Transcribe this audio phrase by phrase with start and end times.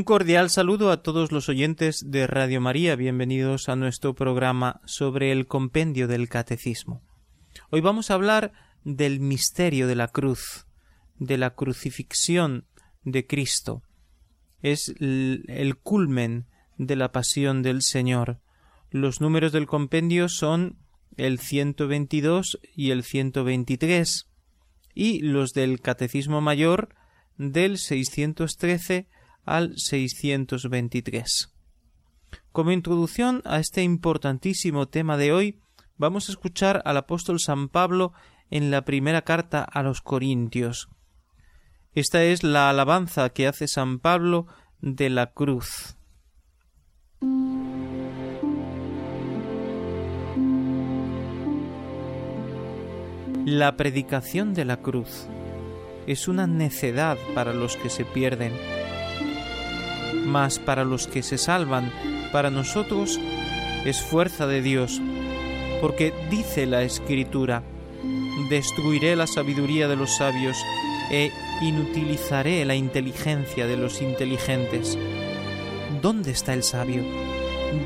[0.00, 2.96] Un cordial saludo a todos los oyentes de Radio María.
[2.96, 7.02] Bienvenidos a nuestro programa sobre el compendio del Catecismo.
[7.68, 10.66] Hoy vamos a hablar del misterio de la cruz,
[11.18, 12.64] de la crucifixión
[13.04, 13.82] de Cristo.
[14.62, 16.46] Es el culmen
[16.78, 18.40] de la pasión del Señor.
[18.90, 20.78] Los números del compendio son
[21.18, 24.30] el 122 y el 123
[24.94, 26.88] y los del Catecismo Mayor
[27.36, 29.06] del 613
[29.50, 31.52] al 623.
[32.52, 35.58] Como introducción a este importantísimo tema de hoy,
[35.96, 38.12] vamos a escuchar al apóstol San Pablo
[38.50, 40.88] en la primera carta a los Corintios.
[41.94, 44.46] Esta es la alabanza que hace San Pablo
[44.80, 45.96] de la cruz.
[53.44, 55.26] La predicación de la cruz
[56.06, 58.52] es una necedad para los que se pierden
[60.26, 61.92] mas para los que se salvan,
[62.32, 63.18] para nosotros
[63.84, 65.00] es fuerza de Dios,
[65.80, 67.62] porque dice la Escritura,
[68.48, 70.56] destruiré la sabiduría de los sabios
[71.10, 71.30] e
[71.62, 74.98] inutilizaré la inteligencia de los inteligentes.
[76.00, 77.04] ¿Dónde está el sabio?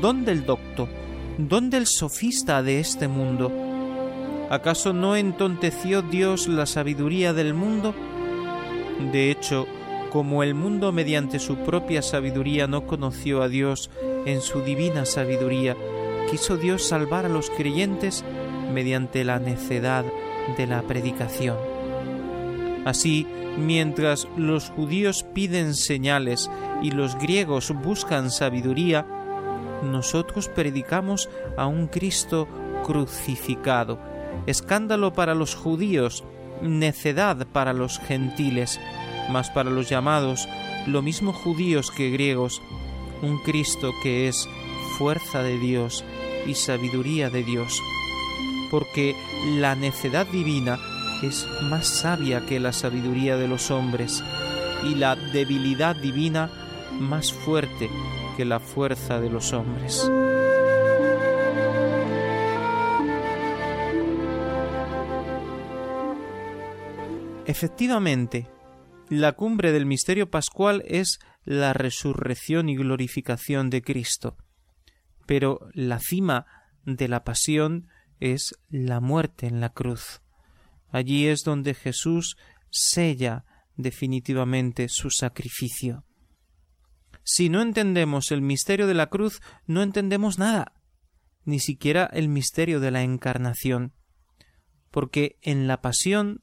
[0.01, 0.87] ¿Dónde el docto?
[1.37, 3.51] ¿Dónde el sofista de este mundo?
[4.49, 7.93] ¿Acaso no entonteció Dios la sabiduría del mundo?
[9.11, 9.67] De hecho,
[10.15, 13.89] como el mundo mediante su propia sabiduría no conoció a Dios
[14.25, 15.75] en su divina sabiduría,
[16.31, 18.23] quiso Dios salvar a los creyentes
[18.73, 20.05] mediante la necedad
[20.57, 21.57] de la predicación.
[22.85, 23.27] Así,
[23.57, 26.49] mientras los judíos piden señales
[26.81, 29.05] y los griegos buscan sabiduría,
[29.83, 32.47] nosotros predicamos a un Cristo
[32.85, 33.99] crucificado,
[34.47, 36.23] escándalo para los judíos,
[36.61, 38.79] necedad para los gentiles,
[39.29, 40.47] mas para los llamados,
[40.87, 42.61] lo mismo judíos que griegos,
[43.21, 44.47] un Cristo que es
[44.97, 46.03] fuerza de Dios
[46.45, 47.81] y sabiduría de Dios,
[48.71, 49.15] porque
[49.57, 50.79] la necedad divina
[51.23, 54.23] es más sabia que la sabiduría de los hombres,
[54.83, 56.49] y la debilidad divina
[56.99, 57.89] más fuerte
[58.37, 60.09] que la fuerza de los hombres.
[67.47, 68.47] Efectivamente,
[69.09, 74.37] la cumbre del misterio pascual es la resurrección y glorificación de Cristo.
[75.25, 76.45] Pero la cima
[76.85, 77.87] de la pasión
[78.19, 80.21] es la muerte en la cruz.
[80.89, 82.37] Allí es donde Jesús
[82.69, 83.45] sella
[83.75, 86.05] definitivamente su sacrificio.
[87.23, 90.73] Si no entendemos el misterio de la cruz, no entendemos nada,
[91.43, 93.93] ni siquiera el misterio de la encarnación,
[94.91, 96.41] porque en la pasión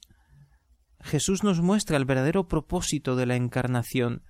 [1.02, 4.22] Jesús nos muestra el verdadero propósito de la encarnación,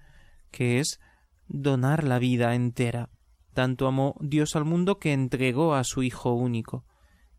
[0.50, 1.00] que es
[1.48, 3.10] donar la vida entera.
[3.52, 6.84] Tanto amó Dios al mundo que entregó a su Hijo único.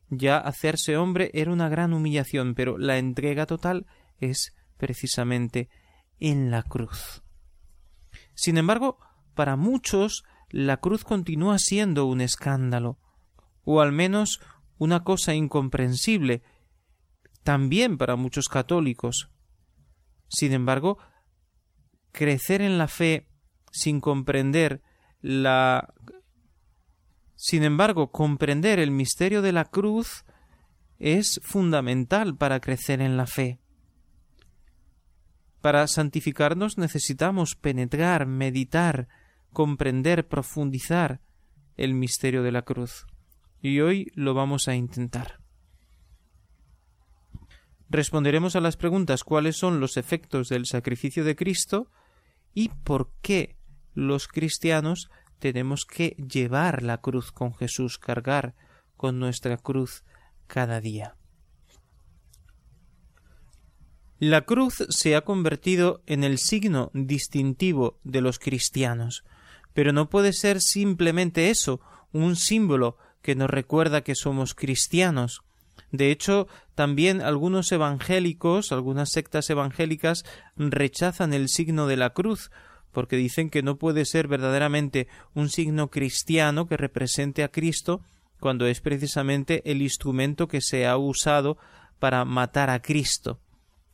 [0.10, 3.88] Ya hacerse hombre era una gran humillación, pero la entrega total
[4.20, 5.70] es precisamente
[6.20, 7.24] en la cruz.
[8.36, 9.00] Sin embargo,
[9.34, 13.00] para muchos la cruz continúa siendo un escándalo,
[13.64, 14.40] o al menos
[14.78, 16.44] una cosa incomprensible,
[17.44, 19.30] también para muchos católicos.
[20.28, 20.98] Sin embargo,
[22.12, 23.28] crecer en la fe
[23.72, 24.82] sin comprender
[25.22, 25.94] la
[27.46, 30.24] sin embargo, comprender el misterio de la cruz
[30.98, 33.60] es fundamental para crecer en la fe.
[35.60, 39.10] Para santificarnos necesitamos penetrar, meditar,
[39.52, 41.20] comprender, profundizar
[41.76, 43.08] el misterio de la cruz.
[43.62, 45.43] Y hoy lo vamos a intentar.
[47.90, 51.92] Responderemos a las preguntas cuáles son los efectos del sacrificio de Cristo
[52.54, 53.58] y por qué
[53.94, 55.10] los cristianos
[55.40, 58.56] tenemos que llevar la cruz con Jesús, cargar
[58.96, 60.04] con nuestra cruz
[60.48, 61.16] cada día.
[64.20, 69.26] La cruz se ha convertido en el signo distintivo de los cristianos,
[69.74, 71.82] pero no puede ser simplemente eso,
[72.14, 75.42] un símbolo que nos recuerda que somos cristianos.
[75.94, 80.26] De hecho, también algunos evangélicos, algunas sectas evangélicas
[80.58, 82.50] rechazan el signo de la cruz,
[82.92, 88.02] porque dicen que no puede ser verdaderamente un signo cristiano que represente a Cristo
[88.40, 91.60] cuando es precisamente el instrumento que se ha usado
[92.00, 93.40] para matar a Cristo.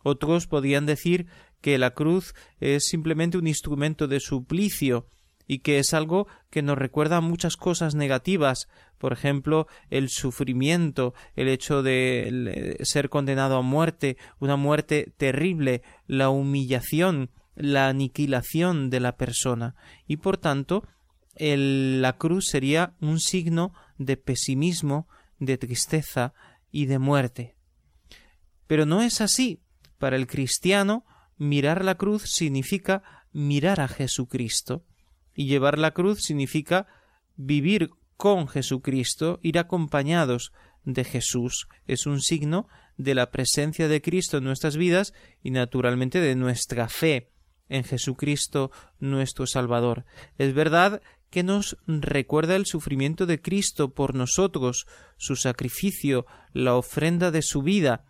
[0.01, 1.27] Otros podían decir
[1.59, 5.05] que la cruz es simplemente un instrumento de suplicio
[5.49, 8.69] y que es algo que nos recuerda muchas cosas negativas,
[8.99, 16.29] por ejemplo, el sufrimiento, el hecho de ser condenado a muerte, una muerte terrible, la
[16.29, 19.75] humillación, la aniquilación de la persona,
[20.05, 20.87] y por tanto
[21.35, 25.07] la cruz sería un signo de pesimismo,
[25.39, 26.35] de tristeza
[26.71, 27.55] y de muerte.
[28.67, 29.61] Pero no es así.
[29.97, 31.05] Para el cristiano,
[31.37, 33.01] mirar la cruz significa
[33.33, 34.85] mirar a Jesucristo.
[35.39, 36.85] Y llevar la cruz significa
[37.37, 40.51] vivir con Jesucristo, ir acompañados
[40.83, 41.69] de Jesús.
[41.87, 46.89] Es un signo de la presencia de Cristo en nuestras vidas y naturalmente de nuestra
[46.89, 47.29] fe
[47.69, 50.03] en Jesucristo nuestro Salvador.
[50.37, 57.31] Es verdad que nos recuerda el sufrimiento de Cristo por nosotros, su sacrificio, la ofrenda
[57.31, 58.03] de su vida,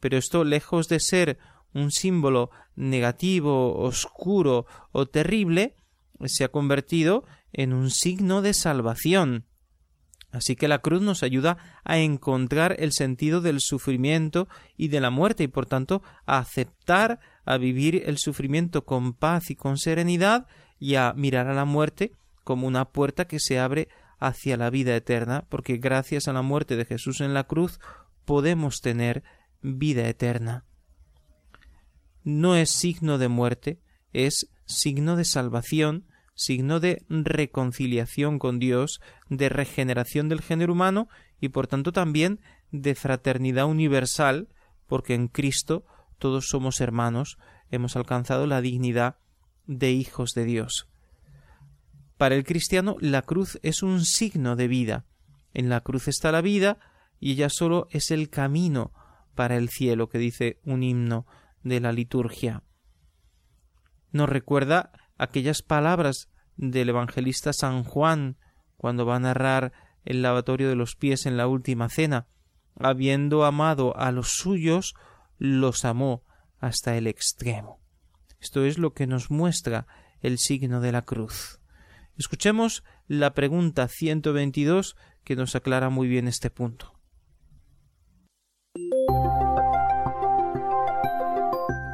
[0.00, 1.38] pero esto lejos de ser
[1.72, 5.76] un símbolo negativo, oscuro o terrible,
[6.26, 9.46] se ha convertido en un signo de salvación.
[10.30, 15.10] Así que la cruz nos ayuda a encontrar el sentido del sufrimiento y de la
[15.10, 20.48] muerte y por tanto a aceptar, a vivir el sufrimiento con paz y con serenidad
[20.80, 22.12] y a mirar a la muerte
[22.42, 23.88] como una puerta que se abre
[24.18, 27.78] hacia la vida eterna, porque gracias a la muerte de Jesús en la cruz
[28.24, 29.22] podemos tener
[29.62, 30.64] vida eterna.
[32.24, 33.80] No es signo de muerte,
[34.12, 41.08] es signo de salvación, signo de reconciliación con Dios, de regeneración del género humano
[41.40, 42.40] y por tanto también
[42.70, 44.48] de fraternidad universal,
[44.86, 45.84] porque en Cristo
[46.18, 47.38] todos somos hermanos,
[47.70, 49.16] hemos alcanzado la dignidad
[49.66, 50.88] de hijos de Dios.
[52.16, 55.04] Para el cristiano la cruz es un signo de vida.
[55.52, 56.78] En la cruz está la vida
[57.20, 58.92] y ella solo es el camino
[59.34, 61.26] para el cielo que dice un himno
[61.62, 62.62] de la liturgia.
[64.12, 68.36] Nos recuerda aquellas palabras del evangelista San Juan
[68.76, 69.72] cuando va a narrar
[70.04, 72.26] el lavatorio de los pies en la última cena.
[72.78, 74.94] Habiendo amado a los suyos,
[75.38, 76.24] los amó
[76.58, 77.80] hasta el extremo.
[78.40, 79.86] Esto es lo que nos muestra
[80.20, 81.60] el signo de la cruz.
[82.16, 86.92] Escuchemos la pregunta 122 que nos aclara muy bien este punto.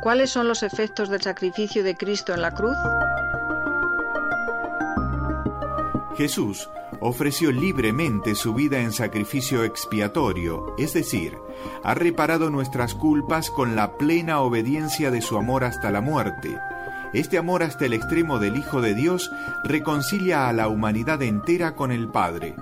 [0.02, 2.76] ¿Cuáles son los efectos del sacrificio de Cristo en la cruz?
[6.20, 6.68] Jesús
[7.00, 11.38] ofreció libremente su vida en sacrificio expiatorio, es decir,
[11.82, 16.58] ha reparado nuestras culpas con la plena obediencia de su amor hasta la muerte
[17.12, 19.32] este amor hasta el extremo del Hijo de Dios
[19.64, 22.54] reconcilia a la humanidad entera con el Padre.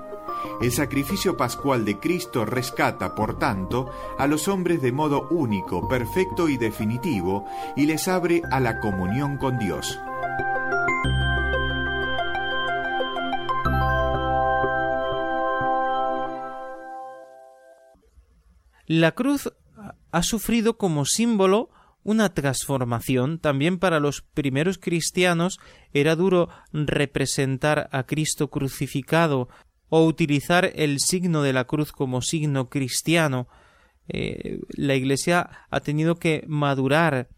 [0.62, 6.48] El sacrificio pascual de Cristo rescata, por tanto, a los hombres de modo único, perfecto
[6.48, 7.44] y definitivo,
[7.76, 9.98] y les abre a la comunión con Dios.
[18.88, 19.52] La cruz
[20.10, 21.68] ha sufrido como símbolo
[22.04, 23.38] una transformación.
[23.38, 25.58] También para los primeros cristianos
[25.92, 29.50] era duro representar a Cristo crucificado
[29.90, 33.46] o utilizar el signo de la cruz como signo cristiano.
[34.08, 37.28] Eh, la Iglesia ha tenido que madurar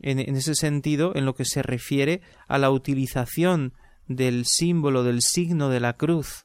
[0.00, 3.72] en, en ese sentido en lo que se refiere a la utilización
[4.08, 6.44] del símbolo, del signo de la cruz.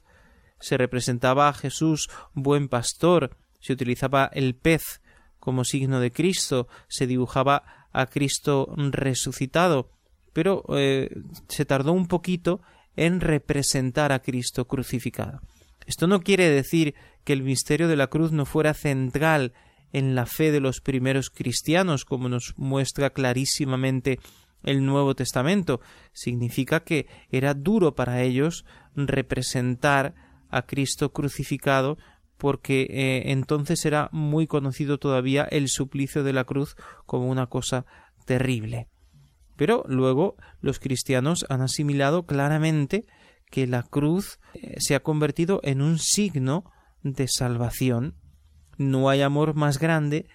[0.58, 5.00] Se representaba a Jesús buen pastor, se utilizaba el pez
[5.40, 9.90] como signo de Cristo, se dibujaba a Cristo resucitado,
[10.34, 11.08] pero eh,
[11.48, 12.60] se tardó un poquito
[12.94, 15.40] en representar a Cristo crucificado.
[15.86, 16.94] Esto no quiere decir
[17.24, 19.54] que el misterio de la cruz no fuera central
[19.94, 24.18] en la fe de los primeros cristianos, como nos muestra clarísimamente
[24.62, 25.80] el Nuevo Testamento.
[26.12, 30.14] Significa que era duro para ellos representar
[30.50, 31.96] a Cristo crucificado
[32.44, 37.86] porque eh, entonces era muy conocido todavía el suplicio de la cruz como una cosa
[38.26, 38.86] terrible.
[39.56, 43.06] Pero luego los cristianos han asimilado claramente
[43.50, 46.70] que la cruz eh, se ha convertido en un signo
[47.02, 48.14] de salvación.
[48.76, 50.26] No hay amor más grande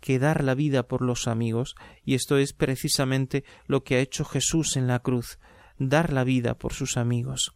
[0.00, 4.24] que dar la vida por los amigos, y esto es precisamente lo que ha hecho
[4.24, 5.38] Jesús en la cruz,
[5.78, 7.52] dar la vida por sus amigos.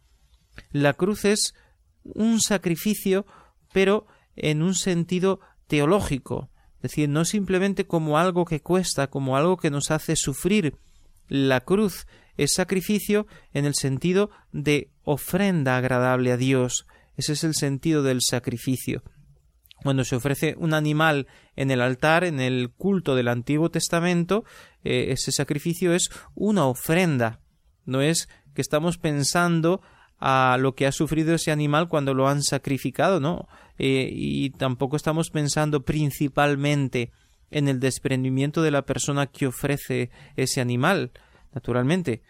[0.69, 1.55] La cruz es
[2.03, 3.25] un sacrificio
[3.73, 9.57] pero en un sentido teológico, es decir, no simplemente como algo que cuesta, como algo
[9.57, 10.77] que nos hace sufrir.
[11.27, 16.85] La cruz es sacrificio en el sentido de ofrenda agradable a Dios.
[17.15, 19.03] Ese es el sentido del sacrificio.
[19.81, 24.45] Cuando se ofrece un animal en el altar, en el culto del Antiguo Testamento,
[24.83, 27.39] eh, ese sacrificio es una ofrenda.
[27.85, 29.81] No es que estamos pensando
[30.19, 33.47] a lo que ha sufrido ese animal cuando lo han sacrificado, ¿no?
[33.77, 37.11] Eh, y tampoco estamos pensando principalmente
[37.51, 41.11] en el desprendimiento de la persona que ofrece ese animal.
[41.53, 42.21] Naturalmente,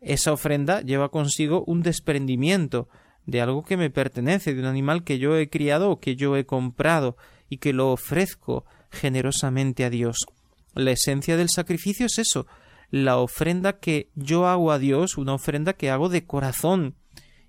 [0.00, 2.88] esa ofrenda lleva consigo un desprendimiento
[3.26, 6.36] de algo que me pertenece, de un animal que yo he criado o que yo
[6.36, 7.16] he comprado
[7.48, 10.26] y que lo ofrezco generosamente a Dios.
[10.74, 12.46] La esencia del sacrificio es eso,
[12.90, 16.96] la ofrenda que yo hago a Dios, una ofrenda que hago de corazón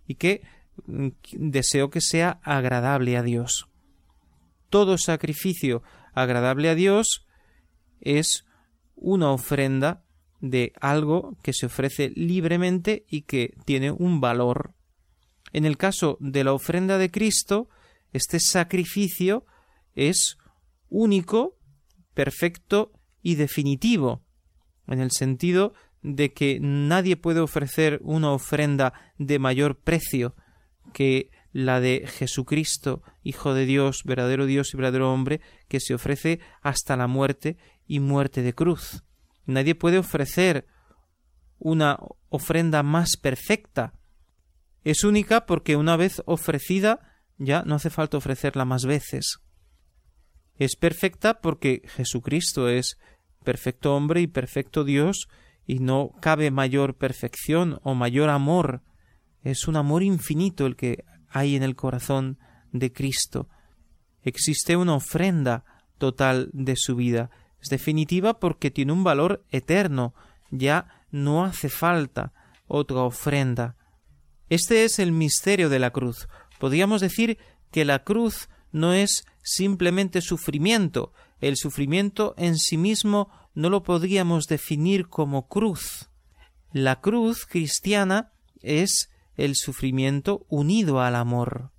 [0.07, 0.41] y que
[0.85, 3.67] mm, deseo que sea agradable a Dios.
[4.69, 7.25] Todo sacrificio agradable a Dios
[7.99, 8.45] es
[8.95, 10.03] una ofrenda
[10.39, 14.73] de algo que se ofrece libremente y que tiene un valor.
[15.53, 17.69] En el caso de la ofrenda de Cristo,
[18.13, 19.45] este sacrificio
[19.95, 20.37] es
[20.89, 21.57] único,
[22.13, 22.91] perfecto
[23.21, 24.23] y definitivo,
[24.87, 30.35] en el sentido de que nadie puede ofrecer una ofrenda de mayor precio
[30.93, 36.39] que la de Jesucristo, Hijo de Dios, verdadero Dios y verdadero hombre, que se ofrece
[36.61, 39.03] hasta la muerte y muerte de cruz.
[39.45, 40.65] Nadie puede ofrecer
[41.59, 43.93] una ofrenda más perfecta.
[44.83, 46.99] Es única porque una vez ofrecida
[47.37, 49.39] ya no hace falta ofrecerla más veces.
[50.57, 52.97] Es perfecta porque Jesucristo es
[53.43, 55.27] perfecto hombre y perfecto Dios
[55.65, 58.81] y no cabe mayor perfección o mayor amor.
[59.43, 62.37] Es un amor infinito el que hay en el corazón
[62.71, 63.47] de Cristo.
[64.23, 65.63] Existe una ofrenda
[65.97, 67.29] total de su vida.
[67.61, 70.13] Es definitiva porque tiene un valor eterno.
[70.49, 72.33] Ya no hace falta
[72.67, 73.75] otra ofrenda.
[74.49, 76.27] Este es el misterio de la cruz.
[76.59, 77.37] Podríamos decir
[77.71, 81.13] que la cruz no es simplemente sufrimiento.
[81.39, 86.09] El sufrimiento en sí mismo no lo podríamos definir como cruz.
[86.71, 88.31] La cruz cristiana
[88.61, 91.71] es el sufrimiento unido al amor.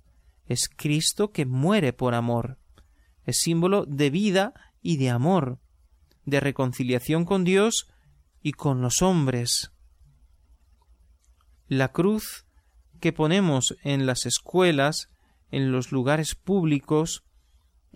[0.45, 2.57] Es Cristo que muere por amor.
[3.25, 5.59] Es símbolo de vida y de amor,
[6.25, 7.87] de reconciliación con Dios
[8.41, 9.71] y con los hombres.
[11.67, 12.45] La cruz
[12.99, 15.09] que ponemos en las escuelas,
[15.49, 17.23] en los lugares públicos,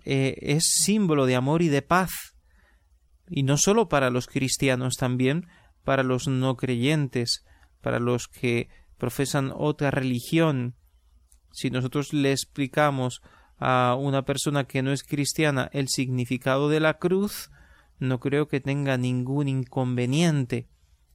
[0.04, 2.34] eh, es símbolo de amor y de paz.
[3.30, 5.46] Y no sólo para los cristianos, también
[5.84, 7.44] para los no creyentes,
[7.80, 8.68] para los que
[8.98, 10.74] profesan otra religión,
[11.52, 13.22] si nosotros le explicamos
[13.58, 17.50] a una persona que no es cristiana el significado de la cruz,
[17.98, 20.68] no creo que tenga ningún inconveniente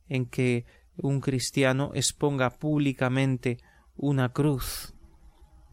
[0.09, 0.65] en que
[0.97, 3.59] un cristiano exponga públicamente
[3.95, 4.93] una cruz.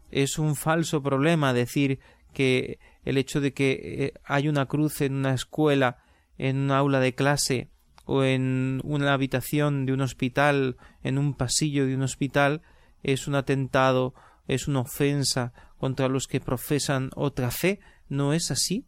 [0.09, 1.99] Es un falso problema decir
[2.33, 5.97] que el hecho de que eh, hay una cruz en una escuela,
[6.41, 7.69] en un aula de clase,
[8.05, 12.63] o en una habitación de un hospital, en un pasillo de un hospital,
[13.03, 14.15] es un atentado,
[14.47, 17.79] es una ofensa contra los que profesan otra fe.
[18.09, 18.87] No es así.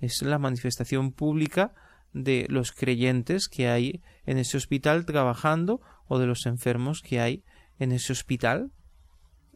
[0.00, 1.72] Es la manifestación pública
[2.12, 7.42] de los creyentes que hay en ese hospital trabajando o de los enfermos que hay
[7.78, 8.70] en ese hospital.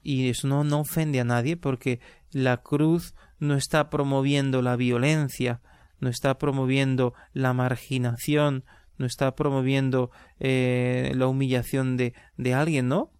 [0.02, 2.00] Y eso no, no ofende a nadie porque
[2.33, 5.61] la cruz no está promoviendo la violencia,
[6.00, 8.65] no está promoviendo la marginación,
[8.99, 13.12] no está promoviendo eh, la humillación de, de alguien, ¿no?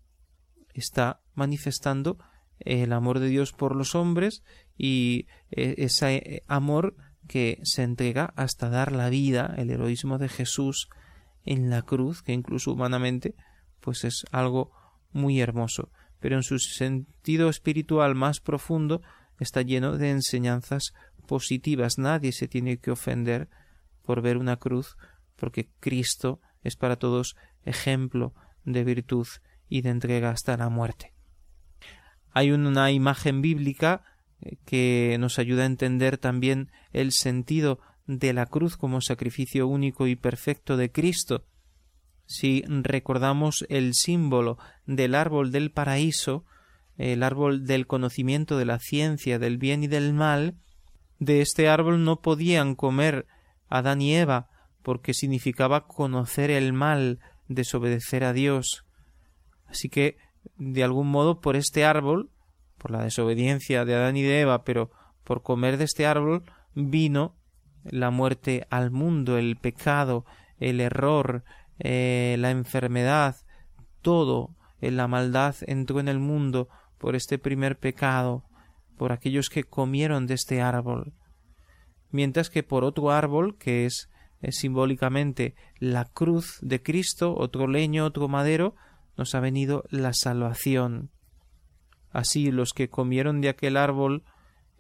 [0.75, 2.19] Está manifestando
[2.61, 4.43] el amor de Dios por los hombres
[4.77, 10.89] y eh, ese amor que se entrega hasta dar la vida, el heroísmo de Jesús
[11.45, 13.35] en la cruz, que incluso humanamente,
[13.81, 14.73] pues es algo
[15.13, 15.91] muy hermoso,
[16.21, 19.03] pero en su sentido espiritual más profundo
[19.39, 20.93] está lleno de enseñanzas
[21.27, 21.99] positivas.
[21.99, 23.49] Nadie se tiene que ofender
[24.03, 24.97] por ver una cruz
[25.37, 29.27] porque Cristo es para todos ejemplo de virtud
[29.69, 31.13] y de entrega hasta la muerte.
[32.33, 34.03] Hay una imagen bíblica
[34.41, 40.07] eh, que nos ayuda a entender también el sentido de la cruz como sacrificio único
[40.07, 41.45] y perfecto de Cristo.
[42.27, 46.45] Si recordamos el símbolo del árbol del paraíso,
[46.97, 50.57] el árbol del conocimiento de la ciencia, del bien y del mal,
[51.19, 53.27] de este árbol no podían comer
[53.69, 54.49] Adán y Eva,
[54.83, 57.19] porque significaba conocer el mal,
[57.49, 58.85] desobedecer a Dios.
[59.67, 60.17] Así que,
[60.57, 62.31] de algún modo, por este árbol,
[62.79, 64.91] por la desobediencia de Adán y de Eva, pero
[65.25, 66.45] por comer de este árbol,
[66.75, 67.35] vino
[67.83, 70.25] la muerte al mundo, el pecado,
[70.59, 71.45] el error,
[71.79, 73.37] eh, la enfermedad,
[74.03, 76.69] todo en la maldad entró en el mundo
[76.99, 78.45] por este primer pecado,
[78.97, 81.13] por aquellos que comieron de este árbol.
[82.11, 84.09] Mientras que por otro árbol, que es,
[84.51, 88.75] simbólicamente la cruz de Cristo, otro leño, otro madero,
[89.17, 91.11] nos ha venido la salvación.
[92.11, 94.25] Así los que comieron de aquel árbol,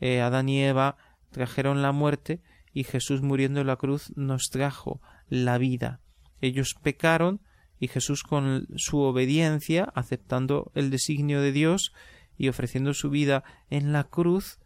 [0.00, 0.96] eh, Adán y Eva,
[1.30, 2.40] trajeron la muerte,
[2.72, 6.00] y Jesús muriendo en la cruz nos trajo la vida.
[6.40, 7.40] Ellos pecaron,
[7.78, 11.92] y Jesús con su obediencia, aceptando el designio de Dios
[12.36, 14.58] y ofreciendo su vida en la cruz,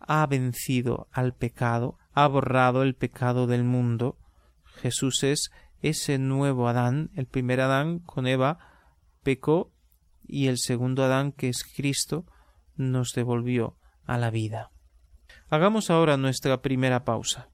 [0.00, 4.16] ha vencido al pecado, ha borrado el pecado del mundo.
[4.80, 8.58] Jesús es ese nuevo Adán, el primer Adán con Eva
[9.22, 9.72] pecó
[10.26, 12.26] y el segundo Adán, que es Cristo,
[12.76, 14.70] nos devolvió a la vida.
[15.50, 17.48] Hagamos ahora nuestra primera pausa.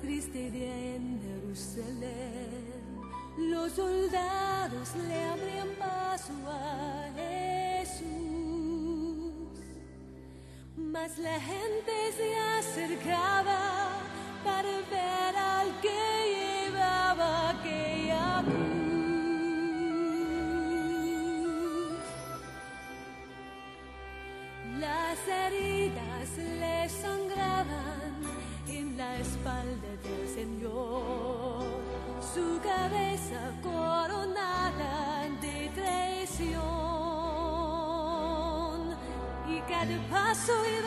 [0.00, 2.72] Triste día en Jerusalén.
[3.38, 8.04] Los soldados le abrían paso a Jesús,
[10.76, 13.61] mas la gente se acercaba
[40.32, 40.81] paso iba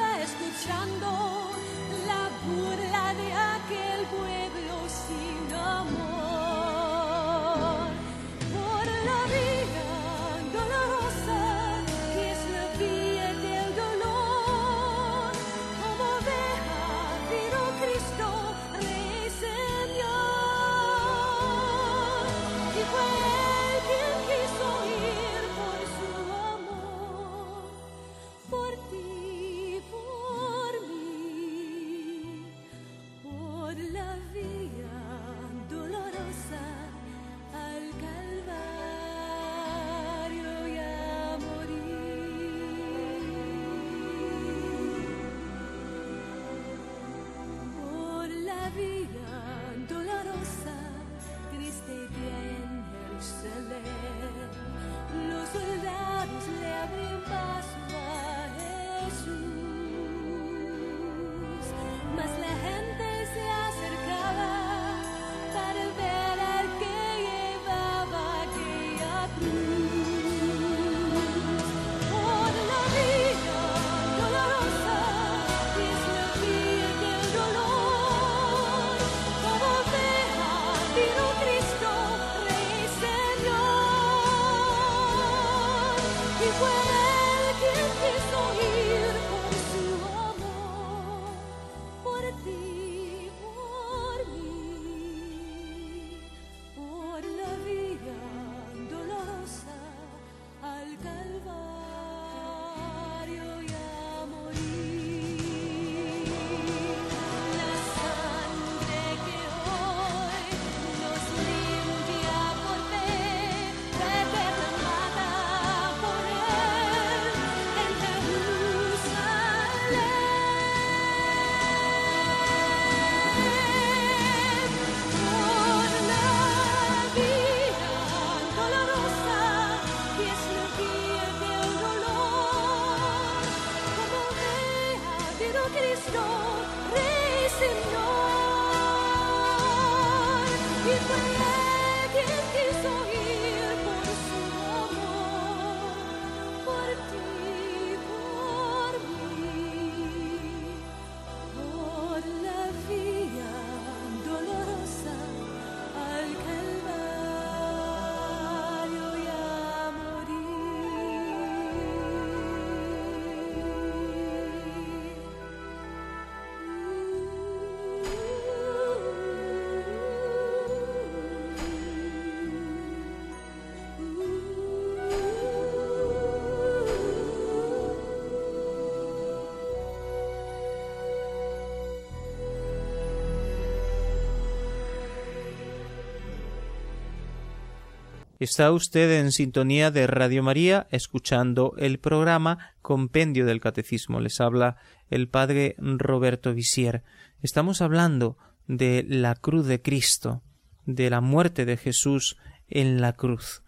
[188.45, 194.19] Está usted en sintonía de Radio María escuchando el programa Compendio del Catecismo.
[194.19, 194.77] Les habla
[195.09, 197.01] el padre Roberto Visier.
[197.41, 200.43] Estamos hablando de la cruz de Cristo,
[200.85, 203.63] de la muerte de Jesús en la cruz.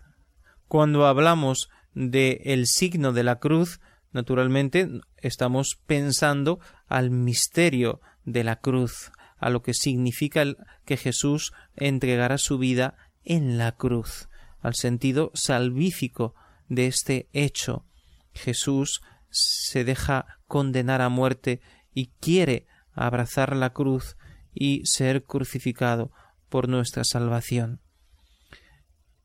[0.67, 3.79] Cuando hablamos de el signo de la cruz,
[4.11, 4.87] naturalmente
[5.17, 10.43] estamos pensando al misterio de la cruz, a lo que significa
[10.85, 14.29] que Jesús entregara su vida en la cruz
[14.61, 16.35] al sentido salvífico
[16.67, 17.85] de este hecho.
[18.33, 21.61] Jesús se deja condenar a muerte
[21.93, 24.17] y quiere abrazar la cruz
[24.53, 26.11] y ser crucificado
[26.49, 27.81] por nuestra salvación.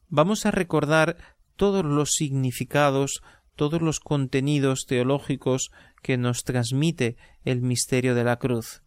[0.08, 1.16] Vamos a recordar
[1.56, 3.22] todos los significados,
[3.56, 5.70] todos los contenidos teológicos
[6.02, 8.82] que nos transmite el misterio de la cruz.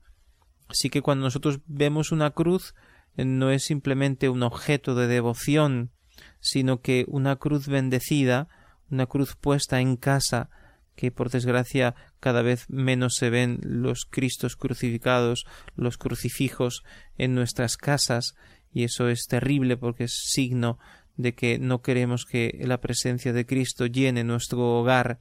[0.68, 2.76] Así que cuando nosotros vemos una cruz,
[3.16, 5.92] no es simplemente un objeto de devoción,
[6.46, 8.48] sino que una cruz bendecida,
[8.92, 10.52] una cruz puesta en casa,
[10.96, 16.84] que por desgracia cada vez menos se ven los Cristos crucificados, los crucifijos
[17.18, 18.36] en nuestras casas,
[18.72, 20.78] y eso es terrible porque es signo
[21.18, 25.20] de que no queremos que la presencia de Cristo llene nuestro hogar.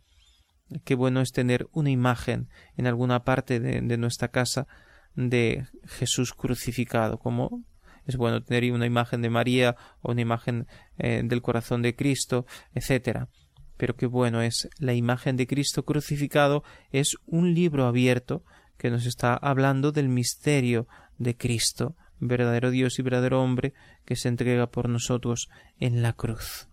[0.84, 4.66] Qué bueno es tener una imagen en alguna parte de, nuestra casa
[5.14, 7.64] de Jesús crucificado, como
[8.06, 10.66] es bueno tener una imagen de María o una imagen
[10.98, 13.28] eh, del corazón de Cristo, etcétera.
[13.76, 16.62] Pero qué bueno es la imagen de Cristo crucificado
[16.92, 18.44] es un libro abierto
[18.78, 20.86] que nos está hablando del misterio
[21.18, 23.72] de Cristo, verdadero Dios y verdadero hombre
[24.04, 25.48] que se entrega por nosotros
[25.80, 26.68] en la cruz.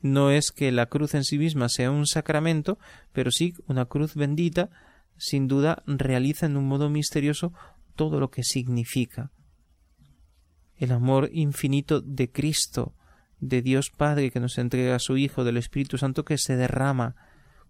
[0.00, 2.78] No es que la cruz en sí misma sea un sacramento,
[3.12, 4.70] pero sí una cruz bendita,
[5.16, 7.52] sin duda realiza en un modo misterioso
[7.94, 9.30] todo lo que significa
[10.76, 12.94] el amor infinito de Cristo,
[13.40, 17.14] de Dios Padre que nos entrega a su Hijo, del Espíritu Santo que se derrama.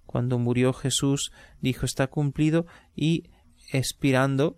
[0.07, 3.31] Cuando murió Jesús, dijo está cumplido y
[3.73, 4.57] expirando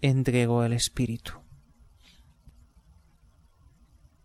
[0.00, 1.32] entregó el Espíritu.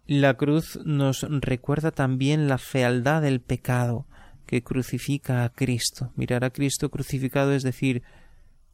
[0.05, 4.05] La cruz nos recuerda también la fealdad del pecado
[4.45, 6.11] que crucifica a Cristo.
[6.15, 8.03] Mirar a Cristo crucificado es decir,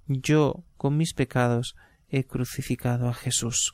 [0.08, 1.76] yo con mis pecados
[2.10, 3.74] he crucificado a Jesús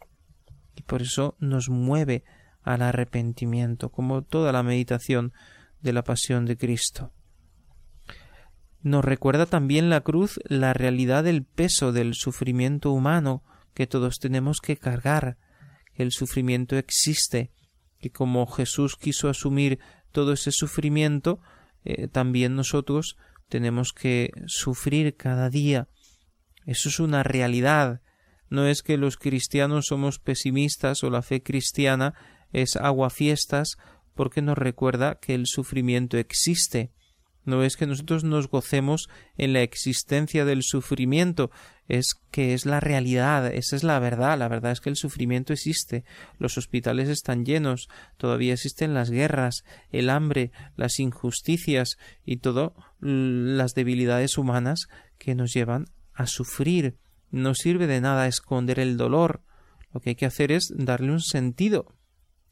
[0.75, 2.23] y por eso nos mueve
[2.61, 5.33] al arrepentimiento, como toda la meditación
[5.81, 7.11] de la pasión de Cristo.
[8.81, 14.61] Nos recuerda también la cruz la realidad del peso del sufrimiento humano que todos tenemos
[14.61, 15.37] que cargar,
[15.95, 17.51] el sufrimiento existe,
[17.99, 19.79] que como Jesús quiso asumir
[20.11, 21.39] todo ese sufrimiento,
[21.83, 23.17] eh, también nosotros
[23.49, 25.87] tenemos que sufrir cada día.
[26.65, 28.01] Eso es una realidad
[28.49, 32.13] no es que los cristianos somos pesimistas o la fe cristiana
[32.51, 33.77] es aguafiestas
[34.13, 36.91] porque nos recuerda que el sufrimiento existe.
[37.43, 41.51] No es que nosotros nos gocemos en la existencia del sufrimiento,
[41.87, 45.53] es que es la realidad, esa es la verdad, la verdad es que el sufrimiento
[45.53, 46.03] existe,
[46.39, 53.75] los hospitales están llenos, todavía existen las guerras, el hambre, las injusticias y todo las
[53.75, 54.87] debilidades humanas
[55.19, 56.97] que nos llevan a sufrir.
[57.31, 59.41] No sirve de nada esconder el dolor.
[59.93, 61.93] Lo que hay que hacer es darle un sentido.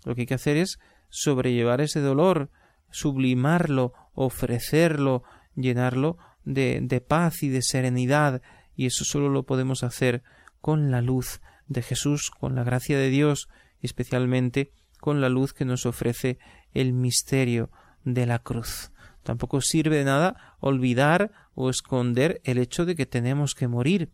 [0.05, 2.49] Lo que hay que hacer es sobrellevar ese dolor,
[2.89, 5.23] sublimarlo, ofrecerlo,
[5.55, 8.41] llenarlo de, de paz y de serenidad,
[8.75, 10.23] y eso solo lo podemos hacer
[10.61, 13.49] con la luz de Jesús, con la gracia de Dios,
[13.81, 16.39] especialmente con la luz que nos ofrece
[16.73, 17.69] el misterio
[18.03, 18.91] de la cruz.
[19.23, 24.11] Tampoco sirve de nada olvidar o esconder el hecho de que tenemos que morir,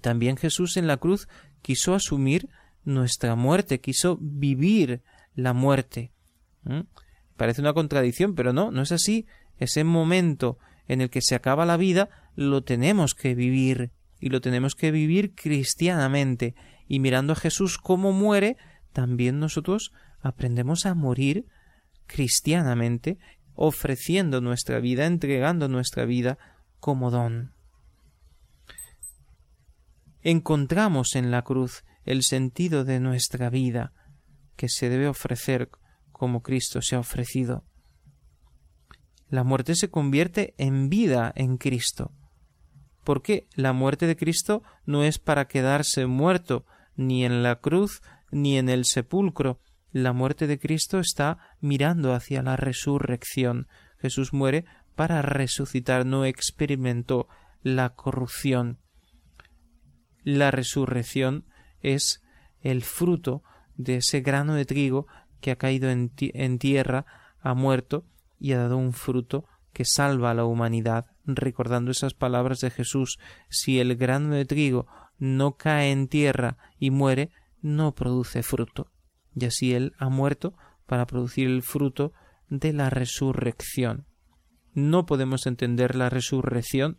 [0.00, 1.28] también Jesús en la cruz
[1.62, 2.48] quiso asumir
[2.84, 5.02] nuestra muerte, quiso vivir
[5.34, 6.12] la muerte.
[7.36, 9.26] Parece una contradicción, pero no, no es así.
[9.58, 13.90] Ese momento en el que se acaba la vida lo tenemos que vivir
[14.20, 16.54] y lo tenemos que vivir cristianamente.
[16.88, 18.56] Y mirando a Jesús cómo muere,
[18.92, 21.46] también nosotros aprendemos a morir
[22.06, 23.18] cristianamente,
[23.54, 26.38] ofreciendo nuestra vida, entregando nuestra vida
[26.80, 27.52] como don
[30.22, 33.92] encontramos en la cruz el sentido de nuestra vida
[34.56, 35.70] que se debe ofrecer
[36.10, 37.64] como Cristo se ha ofrecido.
[39.28, 42.12] La muerte se convierte en vida en Cristo,
[43.02, 48.58] porque la muerte de Cristo no es para quedarse muerto ni en la cruz ni
[48.58, 49.60] en el sepulcro.
[49.90, 53.68] La muerte de Cristo está mirando hacia la resurrección.
[53.98, 57.28] Jesús muere para resucitar, no experimentó
[57.62, 58.78] la corrupción
[60.24, 61.44] la resurrección
[61.80, 62.22] es
[62.60, 63.42] el fruto
[63.76, 65.06] de ese grano de trigo
[65.40, 67.06] que ha caído en, tierra,
[67.40, 68.06] ha muerto
[68.38, 73.18] y ha dado un fruto que salva a la humanidad, recordando esas palabras de Jesús
[73.48, 74.86] si el grano de trigo
[75.18, 77.30] no cae en tierra y muere,
[77.60, 78.90] no produce fruto.
[79.34, 80.54] Y así Él ha muerto
[80.86, 82.12] para producir el fruto
[82.48, 84.06] de la resurrección.
[84.74, 86.98] No podemos entender la resurrección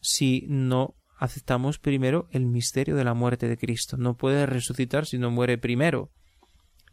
[0.00, 3.96] si no aceptamos primero el misterio de la muerte de Cristo.
[3.96, 6.10] No puede resucitar si no muere primero.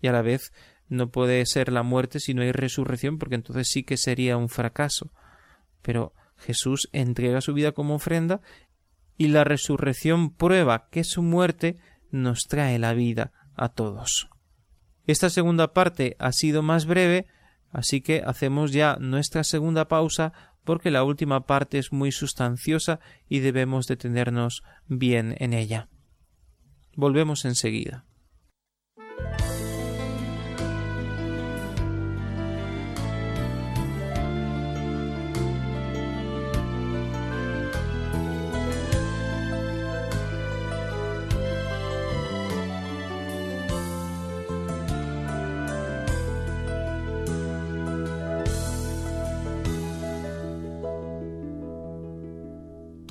[0.02, 0.52] Y a la vez
[0.88, 4.50] no puede ser la muerte si no hay resurrección, porque entonces sí que sería un
[4.50, 5.12] fracaso.
[5.82, 8.42] Pero Jesús entrega su vida como ofrenda
[9.18, 11.78] y la resurrección prueba que su muerte
[12.12, 14.30] nos trae la vida a todos.
[15.08, 17.28] Esta segunda parte ha sido más breve,
[17.72, 22.99] así que hacemos ya nuestra segunda pausa porque la última parte es muy sustanciosa
[23.30, 25.88] y debemos detenernos bien en ella.
[26.95, 28.06] Volvemos enseguida.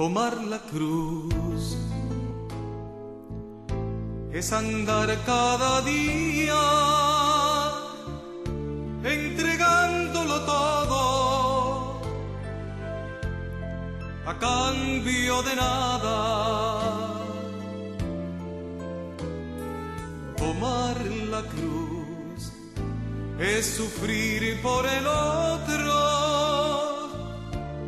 [0.04, 1.78] Tomar la cruz
[4.34, 6.62] es andar cada día
[9.02, 12.02] entregándolo todo
[14.26, 16.16] a cambio de nada.
[20.36, 20.96] Tomar
[21.32, 22.52] la cruz
[23.38, 25.94] es sufrir por el otro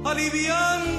[0.07, 0.96] aliviando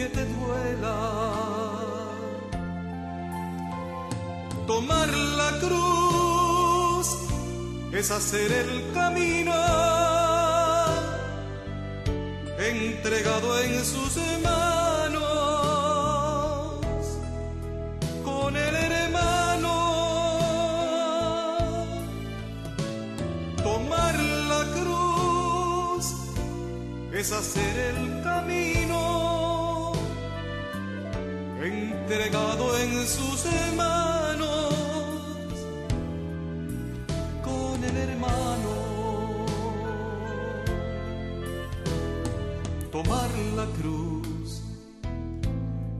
[0.00, 0.96] aunque te duela.
[4.66, 7.06] Tomar la cruz
[7.92, 9.52] es hacer el camino
[12.58, 15.20] entregado en sus manos
[18.24, 19.74] con el hermano.
[23.62, 26.14] Tomar la cruz
[27.12, 29.39] es hacer el camino
[32.12, 33.44] entregado en sus
[33.76, 34.74] manos
[37.44, 38.72] con el hermano.
[42.90, 44.60] Tomar la cruz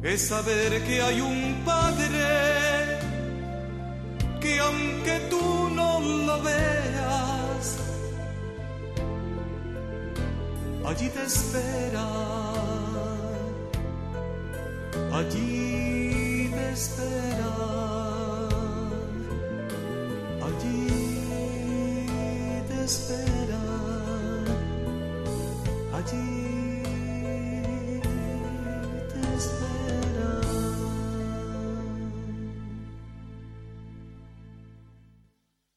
[0.02, 2.98] es saber que hay un Padre
[4.40, 7.76] que aunque tú no lo veas,
[10.84, 12.08] allí te espera,
[15.12, 15.99] allí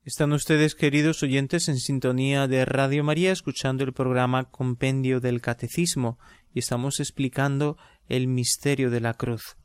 [0.05, 6.19] Están ustedes, queridos oyentes, en sintonía de Radio María, escuchando el programa Compendio del Catecismo,
[6.53, 7.77] y estamos explicando
[8.07, 9.57] el misterio de la cruz.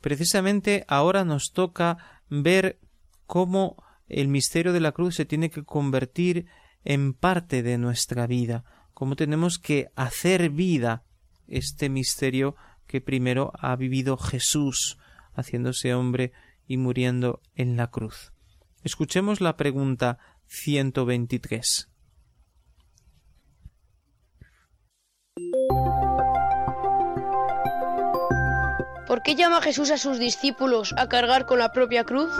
[0.00, 2.78] Precisamente ahora nos toca ver
[3.26, 6.46] cómo el misterio de la cruz se tiene que convertir
[6.84, 11.02] en parte de nuestra vida, cómo tenemos que hacer vida
[11.46, 12.56] este misterio
[12.86, 14.98] que primero ha vivido Jesús,
[15.34, 16.32] haciéndose hombre
[16.66, 18.32] y muriendo en la cruz.
[18.82, 21.90] Escuchemos la pregunta 123.
[29.18, 32.30] ¿Por qué llama Jesús a sus discípulos a cargar con la propia cruz?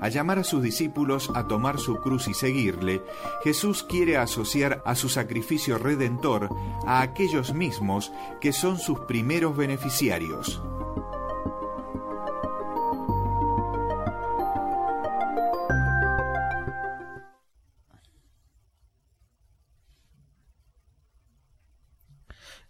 [0.00, 3.00] Al llamar a sus discípulos a tomar su cruz y seguirle,
[3.44, 6.48] Jesús quiere asociar a su sacrificio redentor
[6.84, 10.60] a aquellos mismos que son sus primeros beneficiarios.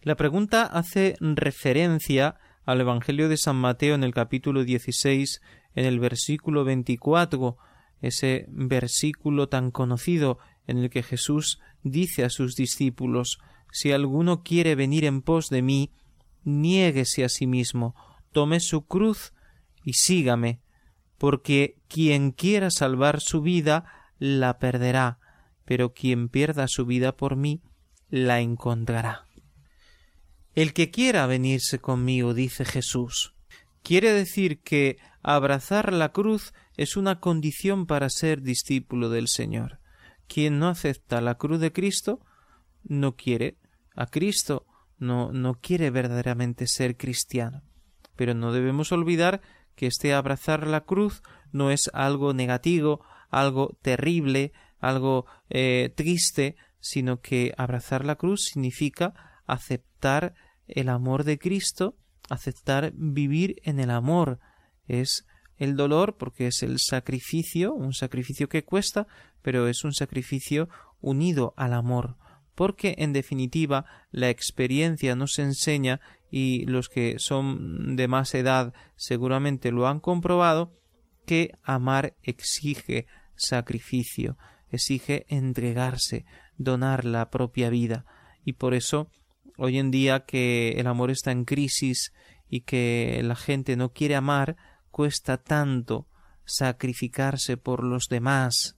[0.04, 2.36] La pregunta hace referencia
[2.66, 5.40] al Evangelio de San Mateo en el capítulo 16,
[5.74, 7.56] en el versículo 24,
[8.02, 13.38] ese versículo tan conocido en el que Jesús dice a sus discípulos
[13.72, 15.90] Si alguno quiere venir en pos de mí,
[16.42, 17.94] niéguese a sí mismo,
[18.30, 19.32] tome su cruz
[19.84, 20.60] y sígame,
[21.16, 23.86] porque quien quiera salvar su vida
[24.18, 25.18] la perderá,
[25.64, 27.62] pero quien pierda su vida por mí
[28.10, 29.24] la encontrará.
[30.54, 33.34] El que quiera venirse conmigo, dice Jesús,
[33.84, 39.78] Quiere decir que abrazar la cruz es una condición para ser discípulo del Señor.
[40.26, 42.20] Quien no acepta la cruz de Cristo
[42.82, 43.58] no quiere
[43.94, 44.64] a Cristo,
[44.96, 47.62] no, no quiere verdaderamente ser cristiano.
[48.16, 49.42] Pero no debemos olvidar
[49.76, 57.20] que este abrazar la cruz no es algo negativo, algo terrible, algo eh, triste, sino
[57.20, 60.34] que abrazar la cruz significa aceptar
[60.66, 61.96] el amor de Cristo,
[62.28, 64.38] aceptar vivir en el amor.
[64.86, 69.06] Es el dolor porque es el sacrificio, un sacrificio que cuesta,
[69.42, 70.68] pero es un sacrificio
[71.00, 72.16] unido al amor,
[72.54, 76.00] porque en definitiva la experiencia nos enseña
[76.30, 80.72] y los que son de más edad seguramente lo han comprobado
[81.26, 84.36] que amar exige sacrificio,
[84.70, 86.24] exige entregarse,
[86.56, 88.04] donar la propia vida
[88.44, 89.10] y por eso
[89.56, 92.12] hoy en día que el amor está en crisis
[92.48, 94.56] y que la gente no quiere amar,
[94.90, 96.06] cuesta tanto
[96.44, 98.76] sacrificarse por los demás,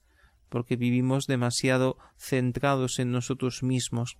[0.48, 4.16] porque vivimos demasiado centrados en nosotros mismos.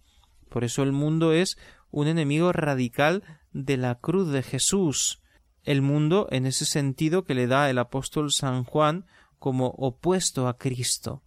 [0.49, 1.57] Por eso el mundo es
[1.91, 5.23] un enemigo radical de la cruz de Jesús.
[5.63, 9.07] El mundo, en ese sentido que le da el apóstol San Juan
[9.39, 11.23] como opuesto a Cristo.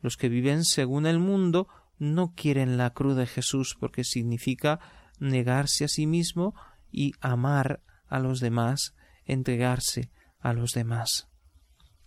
[0.00, 1.68] Los que viven según el mundo
[2.00, 4.80] no quieren la cruz de Jesús porque significa
[5.20, 6.54] negarse a sí mismo
[6.90, 10.10] y amar a los demás, entregarse
[10.40, 11.28] a los demás.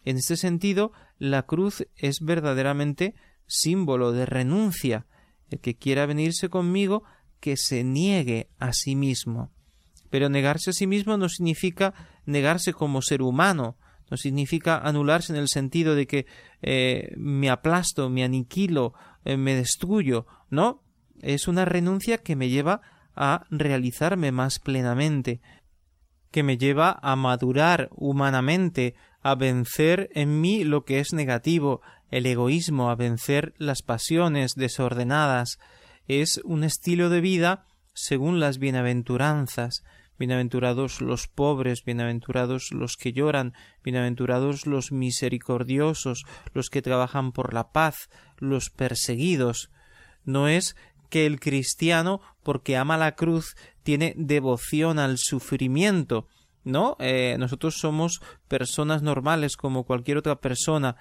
[0.04, 3.16] En este sentido, la cruz es verdaderamente
[3.48, 5.06] símbolo de renuncia.
[5.50, 7.04] El que quiera venirse conmigo,
[7.40, 9.52] que se niegue a sí mismo.
[10.10, 11.94] Pero negarse a sí mismo no significa
[12.26, 13.78] negarse como ser humano,
[14.10, 16.26] no significa anularse en el sentido de que
[16.62, 18.94] eh, me aplasto, me aniquilo,
[19.26, 20.26] eh, me destruyo.
[20.50, 20.82] No,
[21.22, 22.82] es una renuncia que me lleva
[23.16, 25.42] a realizarme más plenamente,
[26.32, 31.82] que me lleva a madurar humanamente, a vencer en mí lo que es negativo,
[32.12, 35.58] el egoísmo, a vencer las pasiones desordenadas.
[36.08, 39.84] Es un estilo de vida según las bienaventuranzas.
[40.20, 46.24] Bienaventurados los pobres, bienaventurados los que lloran, bienaventurados los misericordiosos,
[46.54, 49.72] los que trabajan por la paz, los perseguidos.
[50.24, 50.76] No es
[51.10, 56.28] que el cristiano, porque ama la cruz, tiene devoción al sufrimiento.
[56.64, 60.96] No, eh, nosotros somos personas normales como cualquier otra persona